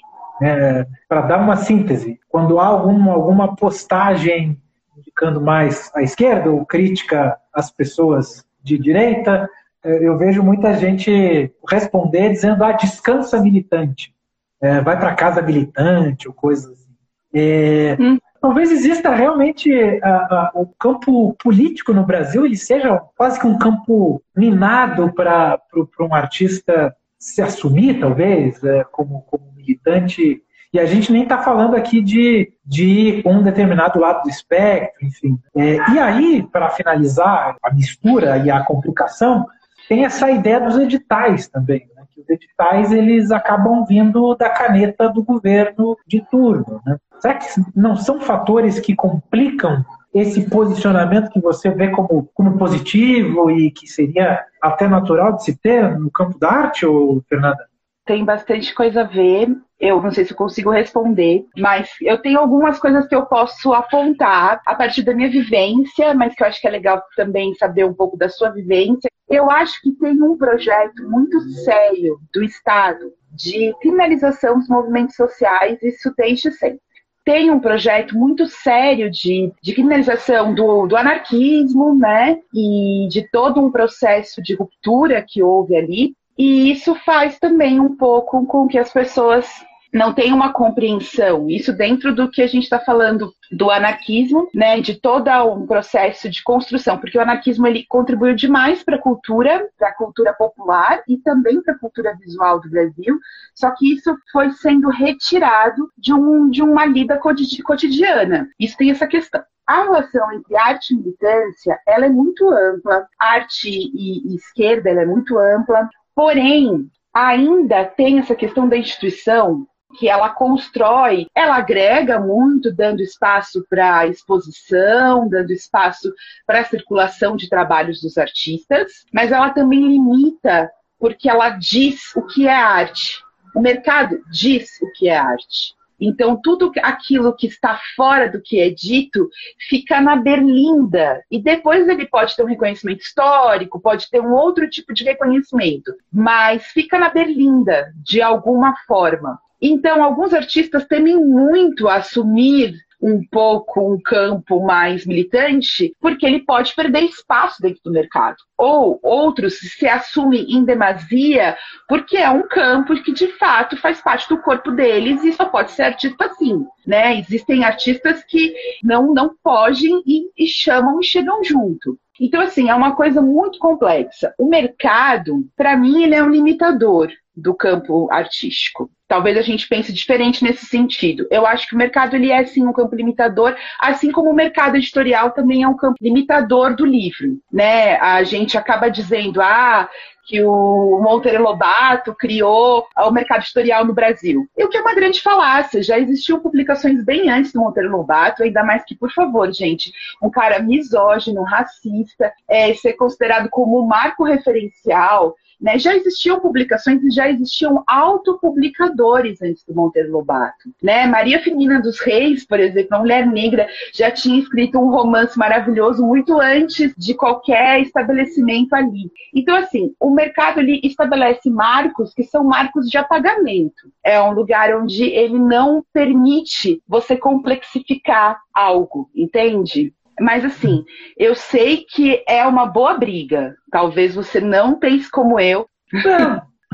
É, 0.42 0.86
Para 1.08 1.22
dar 1.22 1.40
uma 1.40 1.56
síntese, 1.56 2.18
quando 2.28 2.58
há 2.58 2.66
algum, 2.66 3.10
alguma 3.10 3.54
postagem 3.54 4.60
indicando 4.96 5.40
mais 5.40 5.90
a 5.94 6.02
esquerda 6.02 6.50
ou 6.50 6.64
crítica 6.64 7.36
às 7.52 7.70
pessoas 7.70 8.44
de 8.62 8.78
direita, 8.78 9.48
é, 9.82 10.06
eu 10.06 10.16
vejo 10.16 10.42
muita 10.42 10.74
gente 10.74 11.52
responder 11.68 12.30
dizendo: 12.30 12.62
ah, 12.64 12.72
descansa 12.72 13.40
militante, 13.40 14.14
é, 14.60 14.80
vai 14.80 14.98
para 14.98 15.14
casa 15.14 15.42
militante 15.42 16.28
ou 16.28 16.34
coisas 16.34 16.70
assim. 16.72 16.94
É, 17.34 17.96
hum. 17.98 18.18
Talvez 18.40 18.70
exista 18.70 19.14
realmente 19.14 19.72
a, 20.02 20.08
a, 20.08 20.50
o 20.54 20.66
campo 20.78 21.34
político 21.34 21.92
no 21.92 22.06
Brasil 22.06 22.46
ele 22.46 22.56
seja 22.56 23.00
quase 23.16 23.38
que 23.38 23.46
um 23.46 23.58
campo 23.58 24.22
minado 24.34 25.12
para 25.12 25.60
um 26.00 26.14
artista 26.14 26.94
se 27.18 27.42
assumir, 27.42 28.00
talvez, 28.00 28.64
é, 28.64 28.82
como, 28.84 29.22
como 29.22 29.52
militante 29.54 30.42
e 30.72 30.78
a 30.78 30.86
gente 30.86 31.12
nem 31.12 31.24
está 31.24 31.38
falando 31.38 31.74
aqui 31.74 32.00
de, 32.00 32.52
de 32.64 33.22
um 33.26 33.42
determinado 33.42 33.98
lado 33.98 34.22
do 34.22 34.30
espectro, 34.30 35.04
enfim. 35.04 35.36
É, 35.56 35.76
e 35.92 35.98
aí, 35.98 36.46
para 36.50 36.70
finalizar 36.70 37.56
a 37.60 37.74
mistura 37.74 38.38
e 38.38 38.50
a 38.50 38.62
complicação, 38.62 39.44
tem 39.88 40.04
essa 40.04 40.30
ideia 40.30 40.60
dos 40.60 40.78
editais 40.78 41.48
também. 41.48 41.88
Né? 41.96 42.04
Que 42.14 42.20
os 42.20 42.30
editais 42.30 42.92
eles 42.92 43.32
acabam 43.32 43.84
vindo 43.84 44.36
da 44.36 44.48
caneta 44.48 45.08
do 45.08 45.24
governo 45.24 45.96
de 46.06 46.24
turno. 46.30 46.80
Né? 46.86 46.96
Será 47.20 47.34
que 47.34 47.46
não 47.76 47.96
são 47.96 48.20
fatores 48.20 48.80
que 48.80 48.96
complicam 48.96 49.84
esse 50.12 50.48
posicionamento 50.48 51.30
que 51.30 51.40
você 51.40 51.70
vê 51.70 51.90
como, 51.90 52.28
como 52.34 52.58
positivo 52.58 53.50
e 53.50 53.70
que 53.70 53.86
seria 53.86 54.44
até 54.60 54.88
natural 54.88 55.36
de 55.36 55.44
se 55.44 55.56
ter 55.56 55.98
no 55.98 56.10
campo 56.10 56.38
da 56.38 56.50
arte, 56.50 56.84
ou 56.84 57.22
Fernanda? 57.28 57.68
Tem 58.04 58.24
bastante 58.24 58.74
coisa 58.74 59.02
a 59.02 59.04
ver. 59.04 59.54
Eu 59.78 60.02
não 60.02 60.10
sei 60.10 60.24
se 60.24 60.34
consigo 60.34 60.70
responder, 60.70 61.46
mas 61.56 61.90
eu 62.02 62.18
tenho 62.18 62.38
algumas 62.38 62.78
coisas 62.78 63.06
que 63.06 63.14
eu 63.14 63.24
posso 63.26 63.72
apontar 63.72 64.60
a 64.66 64.74
partir 64.74 65.02
da 65.02 65.14
minha 65.14 65.30
vivência, 65.30 66.12
mas 66.12 66.34
que 66.34 66.42
eu 66.42 66.48
acho 66.48 66.60
que 66.60 66.66
é 66.66 66.70
legal 66.70 67.02
também 67.16 67.54
saber 67.54 67.84
um 67.84 67.94
pouco 67.94 68.16
da 68.16 68.28
sua 68.28 68.50
vivência. 68.50 69.08
Eu 69.28 69.48
acho 69.50 69.80
que 69.80 69.92
tem 69.92 70.20
um 70.20 70.36
projeto 70.36 71.08
muito 71.08 71.40
sério 71.64 72.18
do 72.34 72.42
Estado 72.42 73.12
de 73.32 73.72
criminalização 73.80 74.58
dos 74.58 74.68
movimentos 74.68 75.14
sociais, 75.14 75.80
isso 75.82 76.12
desde 76.16 76.50
sempre 76.52 76.80
tem 77.24 77.50
um 77.50 77.60
projeto 77.60 78.16
muito 78.16 78.46
sério 78.46 79.10
de, 79.10 79.52
de 79.62 79.74
criminalização 79.74 80.54
do, 80.54 80.86
do, 80.86 80.96
anarquismo, 80.96 81.94
né? 81.94 82.38
E 82.54 83.08
de 83.10 83.28
todo 83.30 83.60
um 83.60 83.70
processo 83.70 84.42
de 84.42 84.54
ruptura 84.54 85.24
que 85.26 85.42
houve 85.42 85.76
ali. 85.76 86.14
E 86.38 86.70
isso 86.70 86.94
faz 86.94 87.38
também 87.38 87.78
um 87.78 87.96
pouco 87.96 88.46
com 88.46 88.66
que 88.66 88.78
as 88.78 88.92
pessoas 88.92 89.46
não 89.92 90.12
tem 90.12 90.32
uma 90.32 90.52
compreensão. 90.52 91.48
Isso 91.48 91.72
dentro 91.72 92.14
do 92.14 92.30
que 92.30 92.42
a 92.42 92.46
gente 92.46 92.64
está 92.64 92.78
falando 92.78 93.32
do 93.50 93.70
anarquismo, 93.70 94.48
né, 94.54 94.80
de 94.80 94.94
todo 94.94 95.28
um 95.52 95.66
processo 95.66 96.30
de 96.30 96.42
construção, 96.42 96.98
porque 96.98 97.18
o 97.18 97.20
anarquismo 97.20 97.66
ele 97.66 97.84
contribuiu 97.88 98.34
demais 98.34 98.82
para 98.82 98.96
a 98.96 99.00
cultura, 99.00 99.68
para 99.76 99.88
a 99.88 99.94
cultura 99.94 100.32
popular 100.32 101.02
e 101.08 101.16
também 101.18 101.60
para 101.60 101.74
a 101.74 101.78
cultura 101.78 102.16
visual 102.16 102.60
do 102.60 102.70
Brasil. 102.70 103.18
Só 103.54 103.70
que 103.72 103.92
isso 103.92 104.16
foi 104.32 104.50
sendo 104.52 104.88
retirado 104.88 105.90
de, 105.98 106.12
um, 106.12 106.48
de 106.48 106.62
uma 106.62 106.84
lida 106.86 107.18
cotidiana. 107.18 108.48
Isso 108.58 108.76
tem 108.76 108.90
essa 108.90 109.06
questão. 109.06 109.42
A 109.66 109.82
relação 109.82 110.32
entre 110.32 110.56
arte 110.56 110.92
e 110.92 110.96
militância, 110.96 111.78
ela 111.86 112.06
é 112.06 112.08
muito 112.08 112.48
ampla. 112.50 113.06
Arte 113.20 113.68
e, 113.68 114.32
e 114.32 114.34
esquerda, 114.34 114.90
ela 114.90 115.02
é 115.02 115.06
muito 115.06 115.38
ampla. 115.38 115.88
Porém, 116.14 116.90
ainda 117.14 117.84
tem 117.84 118.18
essa 118.18 118.34
questão 118.34 118.68
da 118.68 118.76
instituição 118.76 119.66
que 119.98 120.08
ela 120.08 120.30
constrói, 120.30 121.26
ela 121.34 121.56
agrega 121.56 122.18
muito, 122.18 122.72
dando 122.74 123.02
espaço 123.02 123.64
para 123.68 124.06
exposição, 124.06 125.28
dando 125.28 125.52
espaço 125.52 126.12
para 126.46 126.64
circulação 126.64 127.36
de 127.36 127.48
trabalhos 127.48 128.00
dos 128.00 128.16
artistas, 128.16 129.04
mas 129.12 129.32
ela 129.32 129.50
também 129.50 129.80
limita 129.80 130.70
porque 130.98 131.28
ela 131.28 131.50
diz 131.50 132.14
o 132.14 132.22
que 132.26 132.46
é 132.46 132.54
arte. 132.54 133.18
O 133.54 133.60
mercado 133.60 134.22
diz 134.30 134.80
o 134.82 134.92
que 134.92 135.08
é 135.08 135.16
arte. 135.16 135.74
Então, 136.00 136.40
tudo 136.40 136.72
aquilo 136.82 137.36
que 137.36 137.46
está 137.46 137.78
fora 137.94 138.30
do 138.30 138.40
que 138.40 138.58
é 138.58 138.70
dito 138.70 139.28
fica 139.68 140.00
na 140.00 140.16
berlinda. 140.16 141.22
E 141.30 141.38
depois 141.38 141.86
ele 141.88 142.06
pode 142.06 142.34
ter 142.34 142.42
um 142.42 142.46
reconhecimento 142.46 143.02
histórico, 143.02 143.80
pode 143.80 144.08
ter 144.08 144.20
um 144.20 144.32
outro 144.32 144.68
tipo 144.68 144.94
de 144.94 145.04
reconhecimento, 145.04 145.92
mas 146.10 146.64
fica 146.68 146.98
na 146.98 147.10
berlinda, 147.10 147.92
de 147.96 148.22
alguma 148.22 148.74
forma. 148.86 149.38
Então, 149.60 150.02
alguns 150.02 150.32
artistas 150.32 150.86
temem 150.86 151.16
muito 151.16 151.88
assumir 151.88 152.74
um 153.02 153.22
pouco 153.30 153.80
um 153.80 154.00
campo 154.00 154.62
mais 154.64 155.06
militante, 155.06 155.94
porque 156.00 156.26
ele 156.26 156.40
pode 156.40 156.74
perder 156.74 157.04
espaço 157.04 157.60
dentro 157.62 157.80
do 157.84 157.92
mercado. 157.92 158.36
Ou 158.58 159.00
outros 159.02 159.58
se 159.58 159.88
assumem 159.88 160.44
em 160.50 160.64
demasia, 160.64 161.56
porque 161.88 162.18
é 162.18 162.28
um 162.28 162.46
campo 162.46 162.94
que 163.02 163.12
de 163.12 163.28
fato 163.38 163.76
faz 163.78 164.00
parte 164.00 164.28
do 164.28 164.38
corpo 164.38 164.70
deles 164.70 165.24
e 165.24 165.32
só 165.32 165.46
pode 165.46 165.72
ser 165.72 165.84
artista 165.84 166.26
assim. 166.26 166.66
Né? 166.86 167.18
Existem 167.18 167.64
artistas 167.64 168.22
que 168.24 168.54
não, 168.82 169.14
não 169.14 169.34
fogem 169.42 170.02
e, 170.06 170.28
e 170.36 170.46
chamam 170.46 171.00
e 171.00 171.04
chegam 171.04 171.42
junto. 171.42 171.98
Então, 172.20 172.42
assim, 172.42 172.68
é 172.68 172.74
uma 172.74 172.94
coisa 172.94 173.22
muito 173.22 173.58
complexa. 173.58 174.34
O 174.38 174.46
mercado, 174.46 175.48
para 175.56 175.74
mim, 175.74 176.02
ele 176.02 176.14
é 176.14 176.22
um 176.22 176.28
limitador. 176.28 177.08
Do 177.36 177.54
campo 177.54 178.08
artístico. 178.10 178.90
Talvez 179.06 179.36
a 179.36 179.42
gente 179.42 179.66
pense 179.66 179.92
diferente 179.92 180.44
nesse 180.44 180.66
sentido. 180.66 181.26
Eu 181.30 181.44
acho 181.46 181.66
que 181.66 181.74
o 181.74 181.78
mercado 181.78 182.14
ele 182.14 182.30
é 182.30 182.44
sim 182.44 182.64
um 182.64 182.72
campo 182.72 182.94
limitador, 182.94 183.56
assim 183.78 184.12
como 184.12 184.30
o 184.30 184.34
mercado 184.34 184.76
editorial 184.76 185.32
também 185.32 185.62
é 185.62 185.68
um 185.68 185.76
campo 185.76 185.96
limitador 186.00 186.76
do 186.76 186.86
livro, 186.86 187.40
né? 187.52 187.96
A 187.96 188.22
gente 188.22 188.56
acaba 188.56 188.88
dizendo, 188.88 189.40
ah, 189.42 189.88
que 190.30 190.40
o 190.44 191.00
Monteiro 191.02 191.42
Lobato 191.42 192.14
criou 192.14 192.86
o 192.96 193.10
mercado 193.10 193.40
editorial 193.40 193.84
no 193.84 193.92
Brasil. 193.92 194.46
E 194.56 194.64
o 194.64 194.68
que 194.68 194.76
é 194.76 194.80
uma 194.80 194.94
grande 194.94 195.20
falácia. 195.20 195.82
Já 195.82 195.98
existiam 195.98 196.38
publicações 196.38 197.04
bem 197.04 197.28
antes 197.28 197.52
do 197.52 197.58
Monteiro 197.58 197.90
Lobato, 197.90 198.44
ainda 198.44 198.62
mais 198.62 198.84
que, 198.84 198.94
por 198.94 199.10
favor, 199.12 199.52
gente, 199.52 199.92
um 200.22 200.30
cara 200.30 200.60
misógino, 200.60 201.42
racista, 201.42 202.32
é, 202.48 202.72
ser 202.74 202.92
considerado 202.92 203.48
como 203.50 203.84
marco 203.84 204.22
referencial, 204.22 205.34
né? 205.60 205.78
Já 205.78 205.94
existiam 205.94 206.40
publicações 206.40 207.02
e 207.02 207.10
já 207.10 207.28
existiam 207.28 207.82
autopublicadores 207.86 209.42
antes 209.42 209.64
do 209.64 209.74
Monteiro 209.74 210.10
Lobato. 210.10 210.70
Né? 210.82 211.06
Maria 211.06 211.40
Firmina 211.40 211.80
dos 211.80 212.00
Reis, 212.00 212.46
por 212.46 212.58
exemplo, 212.58 212.88
uma 212.92 213.00
mulher 213.00 213.26
negra, 213.26 213.68
já 213.92 214.10
tinha 214.10 214.40
escrito 214.40 214.78
um 214.78 214.90
romance 214.90 215.38
maravilhoso 215.38 216.04
muito 216.04 216.40
antes 216.40 216.94
de 216.96 217.14
qualquer 217.14 217.80
estabelecimento 217.82 218.74
ali. 218.74 219.10
Então, 219.34 219.56
assim, 219.56 219.92
o 220.00 220.10
mercado 220.10 220.60
ele 220.60 220.80
estabelece 220.82 221.50
marcos 221.50 222.14
que 222.14 222.24
são 222.24 222.44
marcos 222.44 222.88
de 222.88 222.96
apagamento. 222.96 223.90
É 224.02 224.20
um 224.22 224.32
lugar 224.32 224.74
onde 224.74 225.04
ele 225.04 225.38
não 225.38 225.84
permite 225.92 226.82
você 226.88 227.16
complexificar 227.16 228.40
algo, 228.54 229.10
entende? 229.14 229.92
Mas 230.20 230.44
assim, 230.44 230.84
eu 231.16 231.34
sei 231.34 231.78
que 231.88 232.22
é 232.28 232.46
uma 232.46 232.66
boa 232.66 232.98
briga. 232.98 233.54
Talvez 233.70 234.14
você 234.14 234.40
não 234.40 234.78
pense 234.78 235.10
como 235.10 235.40
eu. 235.40 235.66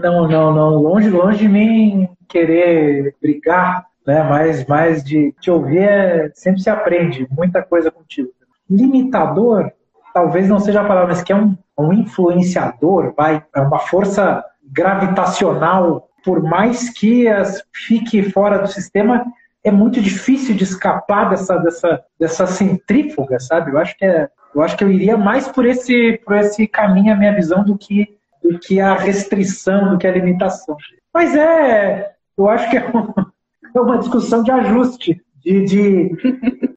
Não, 0.02 0.28
não, 0.28 0.52
não. 0.52 0.74
Longe, 0.82 1.08
longe 1.08 1.38
de 1.38 1.48
mim 1.48 2.08
querer 2.28 3.14
brigar, 3.22 3.86
né? 4.06 4.22
Mas, 4.24 4.66
mas 4.66 5.04
de 5.04 5.32
te 5.40 5.50
ouvir 5.50 5.78
é, 5.78 6.30
sempre 6.34 6.60
se 6.60 6.68
aprende 6.68 7.26
muita 7.30 7.62
coisa 7.62 7.90
contigo. 7.90 8.28
Limitador, 8.68 9.70
talvez 10.12 10.48
não 10.48 10.58
seja 10.58 10.80
a 10.80 10.84
palavra, 10.84 11.08
mas 11.08 11.22
que 11.22 11.32
é 11.32 11.36
um, 11.36 11.56
um 11.78 11.92
influenciador, 11.92 13.14
vai, 13.16 13.42
é 13.54 13.60
uma 13.60 13.78
força 13.78 14.44
gravitacional, 14.64 16.08
por 16.24 16.42
mais 16.42 16.90
que 16.90 17.28
as 17.28 17.62
fique 17.72 18.22
fora 18.30 18.58
do 18.58 18.66
sistema, 18.66 19.24
é 19.66 19.70
muito 19.72 20.00
difícil 20.00 20.54
de 20.54 20.62
escapar 20.62 21.28
dessa, 21.28 21.58
dessa, 21.58 22.04
dessa 22.20 22.46
centrífuga, 22.46 23.40
sabe? 23.40 23.72
Eu 23.72 23.78
acho 23.78 23.98
que 23.98 24.04
é, 24.04 24.28
eu 24.54 24.62
acho 24.62 24.76
que 24.76 24.84
eu 24.84 24.92
iria 24.92 25.16
mais 25.16 25.48
por 25.48 25.66
esse, 25.66 26.20
por 26.24 26.36
esse 26.36 26.68
caminho, 26.68 27.12
a 27.12 27.16
minha 27.16 27.34
visão, 27.34 27.64
do 27.64 27.76
que, 27.76 28.16
do 28.40 28.60
que 28.60 28.80
a 28.80 28.94
restrição, 28.94 29.90
do 29.90 29.98
que 29.98 30.06
a 30.06 30.12
limitação. 30.12 30.76
Mas 31.12 31.34
é, 31.34 32.12
eu 32.38 32.48
acho 32.48 32.70
que 32.70 32.76
é 32.76 32.86
uma, 32.86 33.12
é 33.74 33.80
uma 33.80 33.98
discussão 33.98 34.44
de 34.44 34.52
ajuste, 34.52 35.20
de, 35.44 35.64
de, 35.64 36.16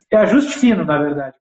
de 0.09 0.17
ajuste 0.17 0.57
fino, 0.57 0.83
na 0.83 0.97
verdade. 0.97 1.35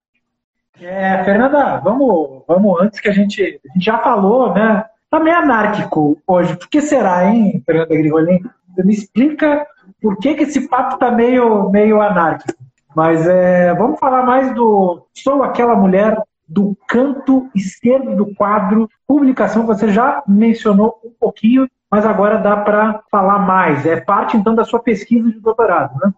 É, 0.79 1.25
Fernanda, 1.25 1.79
vamos, 1.79 2.43
vamos 2.47 2.79
antes 2.79 3.01
que 3.01 3.09
a 3.09 3.13
gente, 3.13 3.43
a 3.43 3.73
gente 3.73 3.85
já 3.87 3.97
falou, 3.99 4.53
né? 4.53 4.85
Tá 5.11 5.19
meio 5.19 5.39
anárquico 5.39 6.21
hoje. 6.27 6.55
Por 6.59 6.69
que 6.69 6.83
será, 6.83 7.25
hein, 7.25 7.63
Fernanda 7.65 7.97
Grigolin? 7.97 8.45
Me 8.85 8.93
explica 8.93 9.67
por 10.01 10.17
que, 10.19 10.35
que 10.35 10.45
esse 10.45 10.69
papo 10.69 10.95
está 10.95 11.11
meio, 11.11 11.69
meio 11.71 12.01
anárquico. 12.01 12.59
Mas 12.95 13.27
é, 13.27 13.75
vamos 13.75 13.99
falar 13.99 14.25
mais 14.25 14.55
do 14.55 15.07
Sou 15.15 15.43
Aquela 15.43 15.77
Mulher, 15.77 16.21
do 16.49 16.77
canto 16.89 17.49
esquerdo 17.55 18.17
do 18.17 18.35
quadro, 18.35 18.89
publicação 19.07 19.63
que 19.63 19.69
você 19.69 19.93
já 19.93 20.23
mencionou 20.27 20.99
um 21.05 21.13
pouquinho, 21.19 21.69
mas 21.91 22.07
agora 22.07 22.39
dá 22.39 22.57
para 22.57 23.03
falar 23.11 23.39
mais. 23.41 23.85
É 23.85 24.01
parte, 24.01 24.37
então, 24.37 24.55
da 24.55 24.65
sua 24.65 24.81
pesquisa 24.81 25.31
de 25.31 25.39
doutorado, 25.39 25.95
né? 26.03 26.13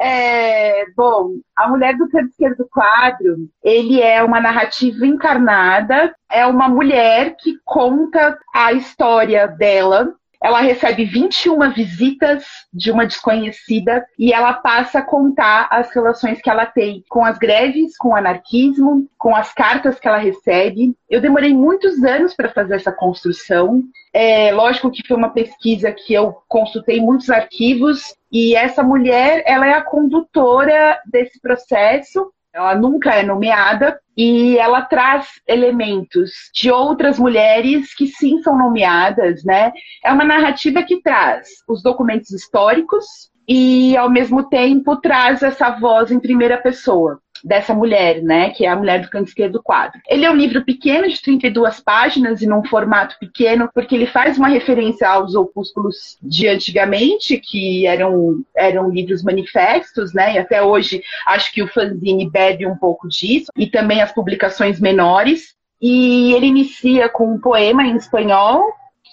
É, 0.00 0.84
bom, 0.96 1.32
A 1.56 1.68
Mulher 1.68 1.96
do 1.96 2.08
Canto 2.08 2.28
Esquerdo 2.28 2.58
do 2.58 2.68
Quadro, 2.68 3.48
ele 3.64 4.00
é 4.00 4.22
uma 4.22 4.40
narrativa 4.40 5.04
encarnada, 5.04 6.14
é 6.30 6.46
uma 6.46 6.68
mulher 6.68 7.34
que 7.36 7.58
conta 7.64 8.38
a 8.54 8.72
história 8.72 9.48
dela 9.48 10.14
ela 10.42 10.60
recebe 10.60 11.04
21 11.04 11.72
visitas 11.72 12.44
de 12.72 12.90
uma 12.90 13.06
desconhecida 13.06 14.06
e 14.18 14.32
ela 14.32 14.52
passa 14.54 15.00
a 15.00 15.04
contar 15.04 15.68
as 15.70 15.92
relações 15.92 16.40
que 16.40 16.48
ela 16.48 16.64
tem 16.64 17.02
com 17.08 17.24
as 17.24 17.38
greves, 17.38 17.96
com 17.96 18.10
o 18.10 18.14
anarquismo, 18.14 19.08
com 19.18 19.34
as 19.34 19.52
cartas 19.52 19.98
que 19.98 20.06
ela 20.06 20.18
recebe. 20.18 20.94
Eu 21.10 21.20
demorei 21.20 21.52
muitos 21.52 22.02
anos 22.04 22.34
para 22.34 22.50
fazer 22.50 22.76
essa 22.76 22.92
construção. 22.92 23.82
É, 24.12 24.52
lógico 24.52 24.90
que 24.90 25.06
foi 25.06 25.16
uma 25.16 25.30
pesquisa 25.30 25.92
que 25.92 26.14
eu 26.14 26.36
consultei 26.48 27.00
muitos 27.00 27.30
arquivos 27.30 28.14
e 28.30 28.54
essa 28.54 28.82
mulher, 28.82 29.42
ela 29.46 29.66
é 29.66 29.72
a 29.72 29.82
condutora 29.82 31.00
desse 31.06 31.40
processo 31.40 32.30
ela 32.52 32.74
nunca 32.74 33.14
é 33.14 33.22
nomeada 33.22 34.00
e 34.16 34.58
ela 34.58 34.82
traz 34.82 35.28
elementos 35.46 36.30
de 36.54 36.70
outras 36.70 37.18
mulheres 37.18 37.94
que 37.94 38.06
sim 38.06 38.42
são 38.42 38.56
nomeadas, 38.56 39.44
né? 39.44 39.72
É 40.04 40.12
uma 40.12 40.24
narrativa 40.24 40.82
que 40.82 41.00
traz 41.00 41.48
os 41.68 41.82
documentos 41.82 42.30
históricos 42.30 43.04
e 43.46 43.96
ao 43.96 44.10
mesmo 44.10 44.48
tempo 44.48 44.96
traz 44.96 45.42
essa 45.42 45.70
voz 45.70 46.10
em 46.10 46.20
primeira 46.20 46.58
pessoa 46.58 47.20
dessa 47.44 47.74
mulher, 47.74 48.22
né, 48.22 48.50
que 48.50 48.64
é 48.64 48.68
a 48.68 48.76
mulher 48.76 49.00
do 49.00 49.10
canto 49.10 49.28
esquerdo 49.28 49.54
do 49.54 49.62
quadro. 49.62 50.00
Ele 50.08 50.24
é 50.24 50.30
um 50.30 50.36
livro 50.36 50.64
pequeno, 50.64 51.08
de 51.08 51.20
32 51.20 51.80
páginas, 51.80 52.42
e 52.42 52.46
num 52.46 52.64
formato 52.64 53.16
pequeno, 53.18 53.68
porque 53.72 53.94
ele 53.94 54.06
faz 54.06 54.38
uma 54.38 54.48
referência 54.48 55.08
aos 55.08 55.34
opúsculos 55.34 56.18
de 56.22 56.48
antigamente, 56.48 57.38
que 57.38 57.86
eram, 57.86 58.42
eram 58.56 58.90
livros 58.90 59.22
manifestos, 59.22 60.12
né, 60.12 60.34
e 60.34 60.38
até 60.38 60.62
hoje 60.62 61.02
acho 61.26 61.52
que 61.52 61.62
o 61.62 61.68
fanzine 61.68 62.28
bebe 62.28 62.66
um 62.66 62.76
pouco 62.76 63.08
disso, 63.08 63.50
e 63.56 63.66
também 63.66 64.00
as 64.00 64.12
publicações 64.12 64.80
menores. 64.80 65.56
E 65.80 66.32
ele 66.32 66.46
inicia 66.46 67.08
com 67.08 67.32
um 67.32 67.40
poema 67.40 67.84
em 67.84 67.96
espanhol, 67.96 68.64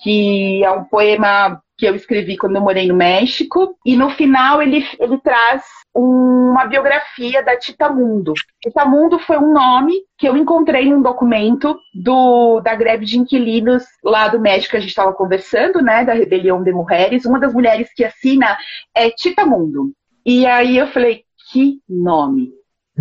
que 0.06 0.64
é 0.64 0.70
um 0.70 0.84
poema 0.84 1.60
que 1.76 1.88
eu 1.88 1.96
escrevi 1.96 2.38
quando 2.38 2.58
eu 2.58 2.62
morei 2.62 2.88
no 2.88 2.96
México, 2.96 3.76
e 3.84 3.98
no 3.98 4.12
final 4.12 4.62
ele, 4.62 4.88
ele 5.00 5.18
traz 5.18 5.64
uma 5.96 6.64
biografia 6.68 7.42
da 7.42 7.58
Tita 7.58 7.90
Mundo. 7.90 8.34
Tita 8.62 8.86
Mundo 8.86 9.18
foi 9.18 9.40
um 9.40 9.52
nome 9.52 9.94
que 10.16 10.30
eu 10.30 10.38
encontrei 10.38 10.88
num 10.88 11.02
documento 11.02 11.76
do, 11.92 12.62
da 12.62 12.76
greve 12.76 13.04
de 13.04 13.18
inquilinos 13.18 13.84
lá 14.04 14.28
do 14.28 14.40
México 14.40 14.72
que 14.72 14.78
a 14.78 14.80
gente 14.80 14.90
estava 14.90 15.12
conversando, 15.12 15.82
né, 15.82 16.06
da 16.06 16.14
rebelião 16.14 16.62
de 16.62 16.72
mulheres. 16.72 17.26
Uma 17.26 17.40
das 17.40 17.52
mulheres 17.52 17.92
que 17.92 18.06
assina 18.06 18.56
é 18.94 19.10
Tita 19.10 19.44
Mundo. 19.44 19.92
E 20.24 20.46
aí 20.46 20.78
eu 20.78 20.86
falei, 20.86 21.24
que 21.52 21.80
nome? 21.90 22.52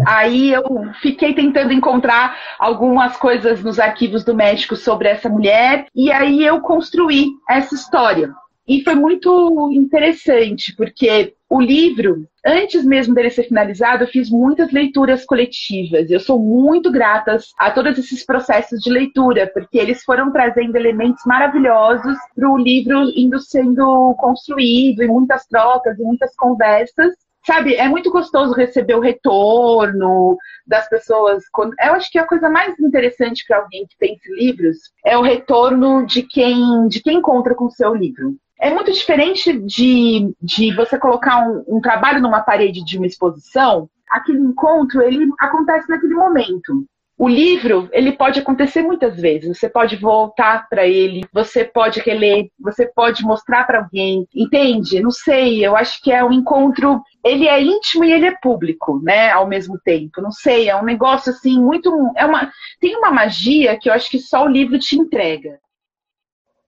Aí 0.06 0.52
eu 0.52 0.64
fiquei 1.00 1.34
tentando 1.34 1.72
encontrar 1.72 2.36
algumas 2.58 3.16
coisas 3.16 3.62
nos 3.62 3.78
arquivos 3.78 4.24
do 4.24 4.34
México 4.34 4.74
sobre 4.74 5.08
essa 5.08 5.28
mulher, 5.28 5.86
e 5.94 6.10
aí 6.10 6.44
eu 6.44 6.60
construí 6.60 7.30
essa 7.48 7.74
história. 7.74 8.34
E 8.66 8.82
foi 8.82 8.94
muito 8.94 9.70
interessante, 9.72 10.74
porque 10.74 11.34
o 11.50 11.60
livro, 11.60 12.26
antes 12.44 12.82
mesmo 12.82 13.14
dele 13.14 13.28
ser 13.28 13.44
finalizado, 13.44 14.04
eu 14.04 14.08
fiz 14.08 14.30
muitas 14.30 14.72
leituras 14.72 15.24
coletivas. 15.26 16.10
Eu 16.10 16.18
sou 16.18 16.40
muito 16.40 16.90
grata 16.90 17.36
a 17.58 17.70
todos 17.70 17.98
esses 17.98 18.24
processos 18.24 18.80
de 18.80 18.90
leitura, 18.90 19.50
porque 19.52 19.76
eles 19.76 20.02
foram 20.02 20.32
trazendo 20.32 20.76
elementos 20.76 21.22
maravilhosos 21.26 22.16
para 22.34 22.50
o 22.50 22.56
livro 22.56 23.04
indo 23.14 23.38
sendo 23.38 24.14
construído, 24.14 25.02
e 25.02 25.08
muitas 25.08 25.46
trocas, 25.46 25.98
e 25.98 26.02
muitas 26.02 26.34
conversas 26.34 27.14
sabe, 27.46 27.74
é 27.74 27.88
muito 27.88 28.10
gostoso 28.10 28.54
receber 28.54 28.94
o 28.94 29.00
retorno 29.00 30.36
das 30.66 30.88
pessoas. 30.88 31.44
Eu 31.80 31.94
acho 31.94 32.10
que 32.10 32.18
a 32.18 32.26
coisa 32.26 32.48
mais 32.48 32.78
interessante 32.78 33.44
para 33.46 33.58
alguém 33.58 33.86
que 33.86 33.96
pense 33.98 34.22
livros 34.34 34.78
é 35.04 35.16
o 35.16 35.22
retorno 35.22 36.06
de 36.06 36.22
quem, 36.22 36.88
de 36.88 37.02
quem 37.02 37.18
encontra 37.18 37.54
com 37.54 37.66
o 37.66 37.70
seu 37.70 37.94
livro. 37.94 38.36
É 38.60 38.70
muito 38.70 38.92
diferente 38.92 39.52
de, 39.60 40.34
de 40.40 40.74
você 40.74 40.98
colocar 40.98 41.46
um, 41.46 41.64
um 41.76 41.80
trabalho 41.80 42.22
numa 42.22 42.40
parede 42.40 42.84
de 42.84 42.96
uma 42.96 43.06
exposição. 43.06 43.88
Aquele 44.08 44.38
encontro, 44.38 45.02
ele 45.02 45.28
acontece 45.38 45.88
naquele 45.88 46.14
momento. 46.14 46.86
O 47.16 47.28
livro, 47.28 47.88
ele 47.92 48.12
pode 48.12 48.40
acontecer 48.40 48.82
muitas 48.82 49.20
vezes. 49.20 49.56
Você 49.56 49.68
pode 49.68 49.96
voltar 49.96 50.68
para 50.68 50.86
ele, 50.86 51.24
você 51.32 51.64
pode 51.64 52.00
reler, 52.00 52.48
você 52.58 52.86
pode 52.86 53.22
mostrar 53.22 53.64
para 53.64 53.78
alguém. 53.78 54.26
Entende? 54.34 55.00
Não 55.00 55.12
sei, 55.12 55.64
eu 55.64 55.76
acho 55.76 56.02
que 56.02 56.10
é 56.10 56.24
um 56.24 56.32
encontro, 56.32 57.00
ele 57.24 57.46
é 57.46 57.62
íntimo 57.62 58.04
e 58.04 58.12
ele 58.12 58.26
é 58.26 58.36
público, 58.42 59.00
né, 59.02 59.30
ao 59.30 59.46
mesmo 59.46 59.78
tempo. 59.78 60.20
Não 60.20 60.32
sei, 60.32 60.68
é 60.68 60.76
um 60.76 60.84
negócio 60.84 61.32
assim 61.32 61.60
muito, 61.60 61.90
é 62.16 62.26
uma 62.26 62.50
tem 62.80 62.96
uma 62.96 63.12
magia 63.12 63.78
que 63.78 63.88
eu 63.88 63.92
acho 63.92 64.10
que 64.10 64.18
só 64.18 64.44
o 64.44 64.48
livro 64.48 64.78
te 64.78 64.96
entrega. 64.96 65.58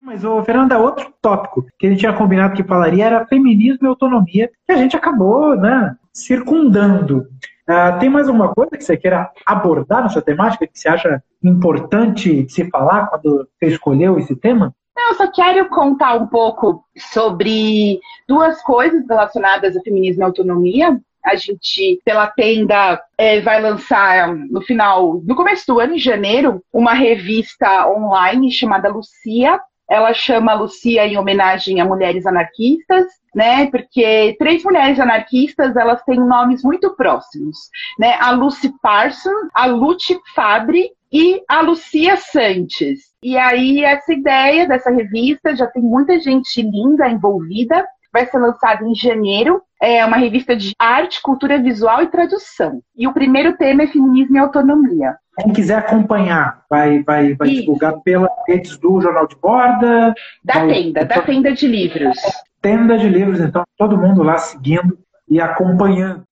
Mas, 0.01 0.25
ô, 0.25 0.41
Fernanda, 0.45 0.79
outro 0.79 1.13
tópico 1.21 1.67
que 1.77 1.89
a 1.89 1.91
gente 1.91 1.99
tinha 1.99 2.13
combinado 2.13 2.55
que 2.55 2.63
falaria 2.63 3.07
era 3.07 3.27
feminismo 3.27 3.85
e 3.85 3.89
autonomia, 3.89 4.49
que 4.65 4.73
a 4.73 4.77
gente 4.77 4.97
acabou 4.97 5.57
né, 5.57 5.97
circundando. 6.13 7.27
Uh, 7.69 7.99
tem 7.99 8.09
mais 8.09 8.29
alguma 8.29 8.55
coisa 8.55 8.77
que 8.77 8.85
você 8.85 8.97
queira 8.97 9.31
abordar 9.45 10.03
nessa 10.03 10.23
temática 10.23 10.67
que 10.67 10.79
você 10.79 10.89
acha 10.89 11.23
importante 11.43 12.49
se 12.49 12.71
falar 12.71 13.09
quando 13.09 13.49
você 13.59 13.73
escolheu 13.73 14.19
esse 14.19 14.37
tema? 14.37 14.73
Eu 14.97 15.15
só 15.15 15.31
quero 15.31 15.69
contar 15.69 16.15
um 16.15 16.27
pouco 16.27 16.85
sobre 16.97 18.01
duas 18.29 18.63
coisas 18.63 19.07
relacionadas 19.09 19.77
a 19.77 19.81
feminismo 19.81 20.23
e 20.23 20.25
autonomia. 20.25 20.99
A 21.25 21.35
gente, 21.35 22.01
pela 22.05 22.29
tenda, 22.29 23.01
é, 23.19 23.41
vai 23.41 23.61
lançar 23.61 24.35
no 24.35 24.61
final, 24.63 25.21
no 25.25 25.35
começo 25.35 25.67
do 25.67 25.81
ano, 25.81 25.95
em 25.95 25.99
janeiro, 25.99 26.63
uma 26.73 26.93
revista 26.93 27.89
online 27.89 28.51
chamada 28.51 28.89
Lucia. 28.89 29.61
Ela 29.89 30.13
chama 30.13 30.55
Lucia 30.55 31.07
em 31.07 31.17
homenagem 31.17 31.81
a 31.81 31.85
mulheres 31.85 32.27
anarquistas, 32.27 33.07
né? 33.35 33.67
Porque 33.71 34.35
três 34.39 34.65
mulheres 34.65 34.99
anarquistas, 34.99 35.77
elas 35.77 36.03
têm 36.05 36.19
nomes 36.19 36.63
muito 36.63 36.95
próximos, 36.97 37.57
né? 37.99 38.17
A 38.21 38.31
Lucy 38.33 38.73
Parsons, 38.83 39.49
a 39.55 39.67
Lute 39.67 40.19
Fabre 40.35 40.91
e 41.13 41.43
a 41.49 41.61
Lucia 41.61 42.17
Santos. 42.17 43.15
E 43.23 43.37
aí, 43.37 43.85
essa 43.85 44.13
ideia 44.13 44.67
dessa 44.67 44.91
revista 44.91 45.55
já 45.55 45.67
tem 45.67 45.83
muita 45.83 46.19
gente 46.21 46.61
linda 46.63 47.09
envolvida. 47.09 47.87
Vai 48.13 48.27
ser 48.27 48.39
lançada 48.39 48.85
em 48.87 48.95
janeiro. 48.95 49.63
É 49.81 50.05
uma 50.05 50.17
revista 50.17 50.57
de 50.57 50.73
arte, 50.79 51.21
cultura 51.21 51.59
visual 51.59 52.03
e 52.03 52.07
tradução. 52.07 52.81
E 52.97 53.07
o 53.07 53.13
primeiro 53.13 53.57
tema 53.57 53.83
é 53.83 53.87
feminismo 53.87 54.37
e 54.37 54.39
autonomia. 54.39 55.17
Quem 55.39 55.53
quiser 55.53 55.77
acompanhar, 55.77 56.63
vai, 56.69 57.03
vai, 57.03 57.35
vai 57.35 57.49
divulgar 57.49 58.01
pelas 58.01 58.31
redes 58.49 58.79
do 58.79 59.01
Jornal 59.01 59.27
de 59.27 59.37
Borda. 59.37 60.15
Da 60.43 60.55
vai... 60.55 60.69
tenda, 60.69 61.05
da 61.05 61.21
tenda 61.21 61.53
de 61.53 61.67
livros. 61.67 62.17
Tenda 62.63 62.97
de 62.97 63.09
livros, 63.09 63.41
então, 63.41 63.63
todo 63.77 63.99
mundo 63.99 64.23
lá 64.23 64.39
seguindo 64.39 64.99
e 65.29 65.41
acompanhando. 65.41 66.25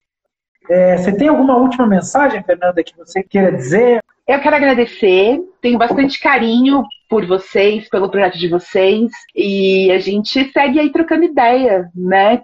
É, 0.67 0.97
você 0.97 1.15
tem 1.15 1.27
alguma 1.27 1.55
última 1.55 1.85
mensagem, 1.85 2.43
Fernanda, 2.43 2.83
que 2.83 2.97
você 2.97 3.21
queira 3.21 3.51
dizer? 3.51 3.99
Eu 4.27 4.39
quero 4.39 4.55
agradecer, 4.55 5.39
tenho 5.61 5.77
bastante 5.77 6.19
carinho 6.19 6.83
por 7.07 7.27
vocês, 7.27 7.87
pelo 7.87 8.09
projeto 8.09 8.39
de 8.39 8.47
vocês, 8.47 9.11
e 9.35 9.91
a 9.91 9.99
gente 9.99 10.51
segue 10.51 10.79
aí 10.79 10.91
trocando 10.91 11.25
ideia, 11.25 11.91
né? 11.95 12.41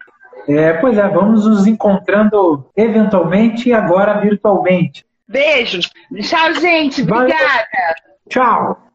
É, 0.47 0.73
pois 0.73 0.97
é, 0.97 1.07
vamos 1.07 1.45
nos 1.45 1.67
encontrando 1.67 2.65
eventualmente 2.75 3.69
e 3.69 3.73
agora 3.73 4.19
virtualmente. 4.19 5.05
Beijo. 5.27 5.79
Tchau, 6.19 6.53
gente. 6.55 7.01
Obrigada. 7.01 7.35
Vai. 7.37 7.93
Tchau. 8.29 8.91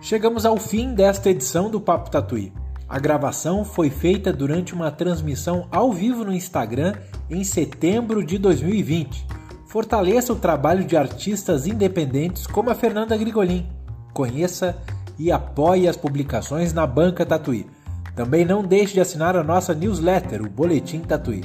Chegamos 0.00 0.46
ao 0.46 0.56
fim 0.56 0.94
desta 0.94 1.30
edição 1.30 1.68
do 1.68 1.80
Papo 1.80 2.10
Tatuí. 2.10 2.52
A 2.88 3.00
gravação 3.00 3.64
foi 3.64 3.90
feita 3.90 4.32
durante 4.32 4.72
uma 4.72 4.92
transmissão 4.92 5.66
ao 5.72 5.92
vivo 5.92 6.24
no 6.24 6.32
Instagram 6.32 6.94
em 7.28 7.42
setembro 7.42 8.24
de 8.24 8.38
2020. 8.38 9.26
Fortaleça 9.66 10.32
o 10.32 10.36
trabalho 10.36 10.84
de 10.84 10.96
artistas 10.96 11.66
independentes 11.66 12.46
como 12.46 12.70
a 12.70 12.74
Fernanda 12.76 13.16
Grigolin. 13.16 13.66
Conheça 14.12 14.80
e 15.18 15.32
apoie 15.32 15.88
as 15.88 15.96
publicações 15.96 16.72
na 16.72 16.86
Banca 16.86 17.24
Tatuí. 17.24 17.66
Também 18.14 18.44
não 18.44 18.62
deixe 18.62 18.94
de 18.94 19.00
assinar 19.00 19.36
a 19.36 19.44
nossa 19.44 19.74
newsletter, 19.74 20.42
o 20.42 20.48
Boletim 20.48 21.00
Tatuí. 21.00 21.42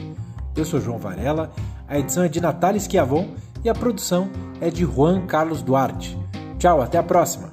Eu 0.55 0.65
sou 0.65 0.79
João 0.79 0.97
Varela, 0.97 1.51
a 1.87 1.99
edição 1.99 2.23
é 2.23 2.29
de 2.29 2.41
Natália 2.41 2.79
Schiavon 2.79 3.27
e 3.63 3.69
a 3.69 3.73
produção 3.73 4.29
é 4.59 4.69
de 4.69 4.83
Juan 4.83 5.25
Carlos 5.25 5.61
Duarte. 5.61 6.17
Tchau, 6.57 6.81
até 6.81 6.97
a 6.97 7.03
próxima! 7.03 7.51